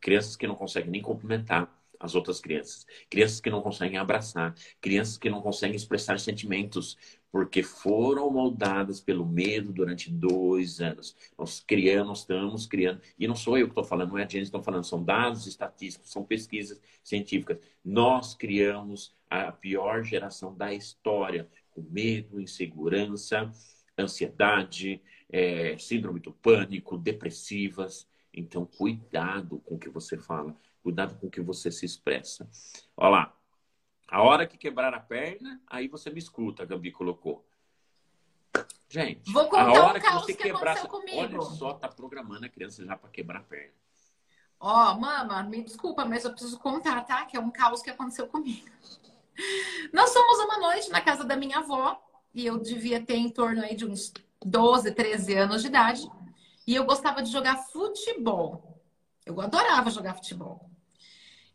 Crianças 0.00 0.36
que 0.36 0.46
não 0.46 0.54
conseguem 0.54 0.90
nem 0.90 1.02
cumprimentar 1.02 1.68
as 1.98 2.14
outras 2.14 2.40
crianças. 2.40 2.86
Crianças 3.10 3.40
que 3.40 3.50
não 3.50 3.60
conseguem 3.60 3.98
abraçar. 3.98 4.54
Crianças 4.80 5.18
que 5.18 5.28
não 5.28 5.40
conseguem 5.40 5.76
expressar 5.76 6.20
sentimentos 6.20 6.96
porque 7.36 7.62
foram 7.62 8.30
moldadas 8.30 8.98
pelo 8.98 9.26
medo 9.26 9.70
durante 9.70 10.10
dois 10.10 10.80
anos. 10.80 11.14
Nós 11.36 11.60
criamos, 11.60 12.20
estamos 12.20 12.66
criando, 12.66 13.02
e 13.18 13.28
não 13.28 13.36
sou 13.36 13.58
eu 13.58 13.66
que 13.66 13.72
estou 13.72 13.84
falando, 13.84 14.12
não 14.12 14.18
é 14.18 14.24
a 14.24 14.26
Jenny 14.26 14.44
que 14.44 14.48
estou 14.48 14.62
falando, 14.62 14.84
são 14.84 15.04
dados 15.04 15.46
estatísticos, 15.46 16.10
são 16.10 16.24
pesquisas 16.24 16.80
científicas. 17.04 17.58
Nós 17.84 18.32
criamos 18.32 19.14
a 19.28 19.52
pior 19.52 20.02
geração 20.02 20.56
da 20.56 20.72
história, 20.72 21.46
com 21.72 21.82
medo, 21.82 22.40
insegurança, 22.40 23.52
ansiedade, 23.98 25.02
é, 25.28 25.76
síndrome 25.76 26.20
do 26.20 26.32
pânico, 26.32 26.96
depressivas. 26.96 28.08
Então, 28.32 28.64
cuidado 28.64 29.58
com 29.58 29.74
o 29.74 29.78
que 29.78 29.90
você 29.90 30.16
fala, 30.16 30.56
cuidado 30.82 31.20
com 31.20 31.26
o 31.26 31.30
que 31.30 31.42
você 31.42 31.70
se 31.70 31.84
expressa. 31.84 32.48
Olha 32.96 33.10
lá, 33.10 33.36
a 34.08 34.22
hora 34.22 34.46
que 34.46 34.56
quebrar 34.56 34.94
a 34.94 35.00
perna, 35.00 35.60
aí 35.66 35.88
você 35.88 36.10
me 36.10 36.18
escuta, 36.18 36.62
a 36.62 36.66
Gabi 36.66 36.92
colocou. 36.92 37.44
Gente, 38.88 39.30
Vou 39.32 39.44
contar 39.44 39.62
a 39.62 39.72
hora 39.72 39.98
um 39.98 40.02
que 40.02 40.10
você 40.12 40.34
que 40.34 40.42
quebrar. 40.44 40.86
comigo. 40.86 41.18
Olha 41.18 41.40
só, 41.42 41.74
tá 41.74 41.88
programando 41.88 42.46
a 42.46 42.48
criança 42.48 42.84
já 42.84 42.96
pra 42.96 43.10
quebrar 43.10 43.40
a 43.40 43.42
perna. 43.42 43.74
Ó, 44.58 44.94
mama, 44.94 45.42
me 45.42 45.62
desculpa, 45.62 46.04
mas 46.04 46.24
eu 46.24 46.30
preciso 46.30 46.58
contar, 46.58 47.02
tá? 47.02 47.26
Que 47.26 47.36
é 47.36 47.40
um 47.40 47.50
caos 47.50 47.82
que 47.82 47.90
aconteceu 47.90 48.26
comigo. 48.28 48.66
Nós 49.92 50.12
fomos 50.12 50.38
uma 50.38 50.58
noite 50.58 50.88
na 50.90 51.00
casa 51.00 51.24
da 51.24 51.36
minha 51.36 51.58
avó, 51.58 52.00
e 52.32 52.46
eu 52.46 52.58
devia 52.58 53.04
ter 53.04 53.16
em 53.16 53.28
torno 53.28 53.62
aí 53.62 53.74
de 53.74 53.84
uns 53.84 54.12
12, 54.44 54.92
13 54.92 55.34
anos 55.34 55.62
de 55.62 55.68
idade. 55.68 56.08
E 56.66 56.74
eu 56.74 56.84
gostava 56.84 57.22
de 57.22 57.30
jogar 57.30 57.56
futebol. 57.56 58.80
Eu 59.24 59.40
adorava 59.40 59.90
jogar 59.90 60.14
futebol. 60.14 60.70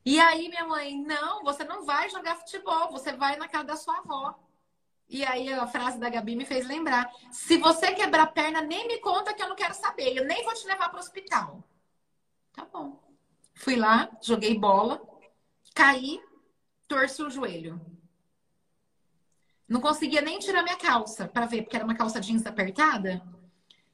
E 0.06 0.20
aí 0.20 0.50
minha 0.50 0.66
mãe, 0.66 0.98
não, 0.98 1.44
você 1.44 1.64
não 1.64 1.86
vai 1.86 2.10
jogar 2.10 2.36
futebol, 2.36 2.92
você 2.92 3.14
vai 3.14 3.36
na 3.38 3.48
casa 3.48 3.66
da 3.66 3.76
sua 3.76 3.98
avó. 4.00 4.36
E 5.08 5.24
aí 5.26 5.52
a 5.52 5.68
frase 5.68 6.00
da 6.00 6.10
Gabi 6.10 6.36
me 6.36 6.46
fez 6.46 6.66
lembrar: 6.66 7.12
se 7.32 7.58
você 7.58 7.94
quebrar 7.94 8.24
a 8.24 8.28
perna, 8.28 8.62
nem 8.62 8.88
me 8.88 8.98
conta 9.00 9.34
que 9.34 9.44
eu 9.44 9.50
não 9.50 9.56
quero 9.56 9.74
saber, 9.74 10.18
eu 10.18 10.26
nem 10.26 10.44
vou 10.44 10.54
te 10.54 10.66
levar 10.66 10.90
para 10.90 10.98
o 10.98 11.02
hospital. 11.02 11.64
Tá 12.54 12.66
bom. 12.66 13.00
Fui 13.54 13.76
lá, 13.76 14.10
joguei 14.22 14.58
bola, 14.58 15.02
caí, 15.76 16.24
torci 16.88 17.22
o 17.22 17.30
joelho. 17.30 17.80
Não 19.68 19.80
conseguia 19.80 20.22
nem 20.22 20.40
tirar 20.40 20.64
minha 20.64 20.78
calça 20.78 21.28
para 21.28 21.46
ver, 21.46 21.62
porque 21.62 21.76
era 21.76 21.86
uma 21.86 21.96
calça 21.96 22.20
jeans 22.20 22.46
apertada. 22.46 23.22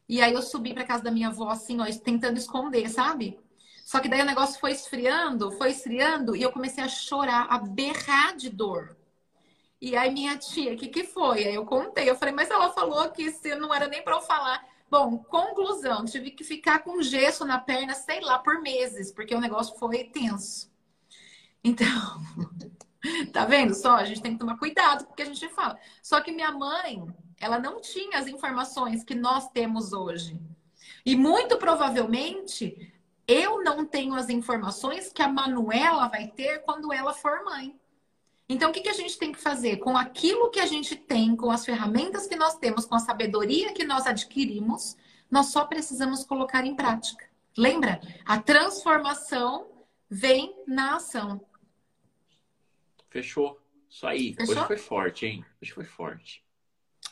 E 0.08 0.22
aí 0.22 0.34
eu 0.34 0.42
subi 0.42 0.74
para 0.74 0.86
casa 0.86 1.04
da 1.04 1.12
minha 1.12 1.28
avó 1.28 1.50
assim, 1.50 1.80
ó, 1.82 1.86
tentando 2.04 2.38
esconder, 2.38 2.90
sabe? 2.90 3.40
Só 3.88 4.02
que 4.02 4.10
daí 4.10 4.22
o 4.22 4.26
negócio 4.26 4.60
foi 4.60 4.74
esfriando, 4.74 5.50
foi 5.54 5.72
esfriando 5.72 6.36
e 6.36 6.42
eu 6.42 6.52
comecei 6.52 6.84
a 6.84 6.90
chorar, 6.90 7.48
a 7.50 7.58
berrar 7.58 8.36
de 8.36 8.50
dor. 8.50 8.98
E 9.80 9.96
aí 9.96 10.12
minha 10.12 10.38
tia, 10.38 10.74
o 10.74 10.76
que 10.76 10.90
que 10.90 11.06
foi? 11.06 11.46
Aí 11.46 11.56
eu 11.56 11.66
contei, 11.66 12.10
eu 12.10 12.18
falei, 12.18 12.36
mas 12.36 12.52
ela 12.52 12.74
falou 12.74 13.10
que 13.12 13.32
se 13.32 13.56
não 13.56 13.74
era 13.74 13.88
nem 13.88 14.04
para 14.04 14.18
eu 14.18 14.22
falar. 14.22 14.62
Bom, 14.92 15.18
conclusão, 15.18 16.04
tive 16.04 16.32
que 16.32 16.44
ficar 16.44 16.80
com 16.80 17.02
gesso 17.02 17.46
na 17.46 17.60
perna, 17.60 17.94
sei 17.94 18.20
lá, 18.20 18.38
por 18.40 18.60
meses, 18.62 19.10
porque 19.10 19.34
o 19.34 19.40
negócio 19.40 19.80
foi 19.80 20.04
tenso. 20.04 20.70
Então, 21.64 22.22
tá 23.32 23.46
vendo 23.46 23.74
só? 23.74 23.96
A 23.96 24.04
gente 24.04 24.22
tem 24.22 24.34
que 24.34 24.40
tomar 24.40 24.58
cuidado 24.58 25.06
com 25.06 25.14
o 25.14 25.16
que 25.16 25.22
a 25.24 25.28
gente 25.28 25.48
fala. 25.48 25.80
Só 26.04 26.20
que 26.20 26.34
minha 26.34 26.52
mãe, 26.52 27.02
ela 27.40 27.58
não 27.58 27.80
tinha 27.80 28.20
as 28.20 28.28
informações 28.28 29.02
que 29.06 29.16
nós 29.16 29.50
temos 29.52 29.94
hoje. 29.94 30.38
E 31.06 31.16
muito 31.16 31.56
provavelmente 31.56 32.97
eu 33.28 33.64
não 33.64 33.86
tenho 33.86 34.14
as 34.16 34.30
informações 34.30 35.12
que 35.12 35.22
a 35.22 35.28
Manuela 35.28 36.08
vai 36.08 36.28
ter 36.28 36.60
quando 36.64 36.94
ela 36.94 37.14
for 37.14 37.44
mãe. 37.44 37.78
Então, 38.50 38.70
o 38.70 38.74
que, 38.74 38.80
que 38.80 38.90
a 38.90 38.94
gente 38.94 39.18
tem 39.18 39.34
que 39.34 39.40
fazer? 39.40 39.78
Com 39.78 39.98
aquilo 39.98 40.50
que 40.50 40.60
a 40.62 40.66
gente 40.66 40.96
tem, 40.96 41.36
com 41.36 41.52
as 41.52 41.66
ferramentas 41.66 42.28
que 42.28 42.38
nós 42.38 42.56
temos, 42.58 42.86
com 42.86 42.96
a 42.96 43.00
sabedoria 43.00 43.74
que 43.74 43.84
nós 43.84 44.08
adquirimos, 44.08 44.96
nós 45.30 45.48
só 45.48 45.66
precisamos 45.66 46.24
colocar 46.24 46.66
em 46.66 46.74
prática. 46.74 47.28
Lembra? 47.58 48.00
A 48.26 48.40
transformação 48.40 49.68
vem 50.10 50.56
na 50.66 50.96
ação. 50.96 51.42
Fechou. 53.10 53.60
Isso 53.90 54.08
aí. 54.08 54.34
Fechou? 54.34 54.56
Hoje 54.56 54.68
foi 54.68 54.78
forte, 54.78 55.26
hein? 55.26 55.46
Hoje 55.62 55.74
foi 55.74 55.84
forte. 55.84 56.47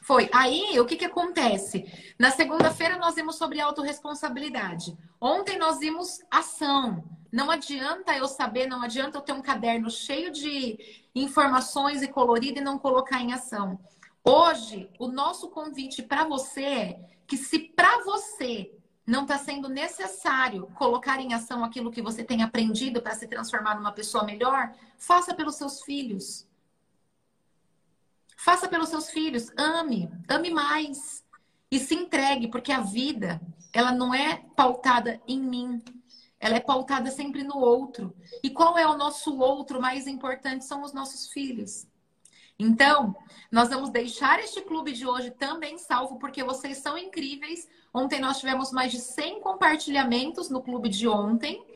Foi. 0.06 0.30
Aí, 0.32 0.80
o 0.80 0.86
que, 0.86 0.98
que 0.98 1.06
acontece? 1.06 1.92
Na 2.20 2.30
segunda-feira, 2.30 2.96
nós 2.96 3.16
vimos 3.16 3.38
sobre 3.38 3.60
autorresponsabilidade. 3.60 4.96
Ontem, 5.20 5.58
nós 5.58 5.80
vimos 5.80 6.20
ação. 6.30 7.04
Não 7.32 7.50
adianta 7.50 8.16
eu 8.16 8.28
saber, 8.28 8.68
não 8.68 8.84
adianta 8.84 9.18
eu 9.18 9.22
ter 9.24 9.34
um 9.34 9.42
caderno 9.42 9.90
cheio 9.90 10.32
de 10.32 10.78
informações 11.16 12.04
e 12.04 12.08
colorido 12.08 12.60
e 12.60 12.64
não 12.64 12.78
colocar 12.78 13.20
em 13.20 13.34
ação. 13.34 13.80
Hoje, 14.24 14.92
o 15.00 15.08
nosso 15.08 15.50
convite 15.50 16.04
para 16.04 16.24
você 16.24 16.64
é 16.64 17.00
que 17.26 17.36
se 17.36 17.58
para 17.58 18.04
você 18.04 18.78
não 19.08 19.24
está 19.24 19.40
sendo 19.40 19.68
necessário 19.68 20.68
colocar 20.76 21.20
em 21.20 21.34
ação 21.34 21.64
aquilo 21.64 21.90
que 21.90 22.04
você 22.04 22.24
tem 22.24 22.44
aprendido 22.44 23.02
para 23.02 23.16
se 23.16 23.28
transformar 23.28 23.74
numa 23.74 23.92
pessoa 23.92 24.24
melhor, 24.24 24.72
faça 25.00 25.34
pelos 25.34 25.56
seus 25.56 25.82
filhos. 25.82 26.46
Faça 28.36 28.68
pelos 28.68 28.90
seus 28.90 29.10
filhos, 29.10 29.52
ame, 29.58 30.10
ame 30.28 30.52
mais 30.52 31.24
e 31.72 31.80
se 31.80 31.96
entregue, 31.96 32.48
porque 32.48 32.72
a 32.72 32.82
vida, 32.82 33.42
ela 33.74 33.92
não 33.92 34.14
é 34.14 34.44
pautada 34.56 35.22
em 35.28 35.40
mim, 35.40 35.82
ela 36.40 36.56
é 36.56 36.60
pautada 36.60 37.10
sempre 37.10 37.44
no 37.44 37.58
outro. 37.58 38.16
E 38.44 38.50
qual 38.50 38.78
é 38.78 38.86
o 38.86 38.98
nosso 38.98 39.38
outro 39.40 39.82
mais 39.82 40.06
importante? 40.06 40.66
São 40.66 40.84
os 40.84 40.94
nossos 40.94 41.30
filhos. 41.30 41.88
Então, 42.58 43.16
nós 43.52 43.70
vamos 43.70 43.90
deixar 43.90 44.40
este 44.40 44.62
clube 44.62 44.94
de 44.94 45.06
hoje 45.06 45.32
também 45.32 45.78
salvo, 45.78 46.18
porque 46.18 46.44
vocês 46.44 46.78
são 46.78 46.98
incríveis. 46.98 47.68
Ontem 47.94 48.20
nós 48.20 48.40
tivemos 48.40 48.72
mais 48.72 48.92
de 48.92 49.00
100 49.00 49.42
compartilhamentos 49.42 50.50
no 50.50 50.62
clube 50.62 50.88
de 50.88 51.08
ontem. 51.08 51.75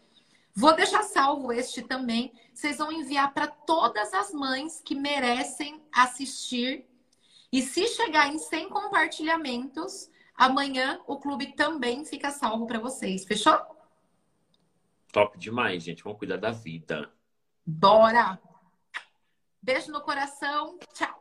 Vou 0.60 0.76
deixar 0.76 1.04
salvo 1.04 1.54
este 1.54 1.82
também. 1.82 2.34
Vocês 2.54 2.80
vão 2.80 2.92
enviar 2.92 3.34
para 3.34 3.48
todas 3.48 4.14
as 4.14 4.34
mães 4.34 4.82
que 4.84 4.94
merecem 4.94 5.82
assistir. 5.90 6.86
E 7.50 7.62
se 7.62 7.88
chegar 7.88 8.28
em 8.28 8.38
100 8.38 8.68
compartilhamentos, 8.68 10.12
amanhã 10.36 11.00
o 11.08 11.18
clube 11.18 11.54
também 11.56 12.04
fica 12.04 12.30
salvo 12.30 12.68
para 12.68 12.78
vocês. 12.78 13.24
Fechou? 13.24 13.58
Top 15.14 15.38
demais, 15.38 15.82
gente. 15.82 16.04
Vamos 16.04 16.20
cuidar 16.20 16.36
da 16.36 16.52
vida. 16.52 17.10
Bora! 17.66 18.38
Beijo 19.62 19.94
no 19.94 20.02
coração. 20.02 20.78
Tchau. 20.94 21.19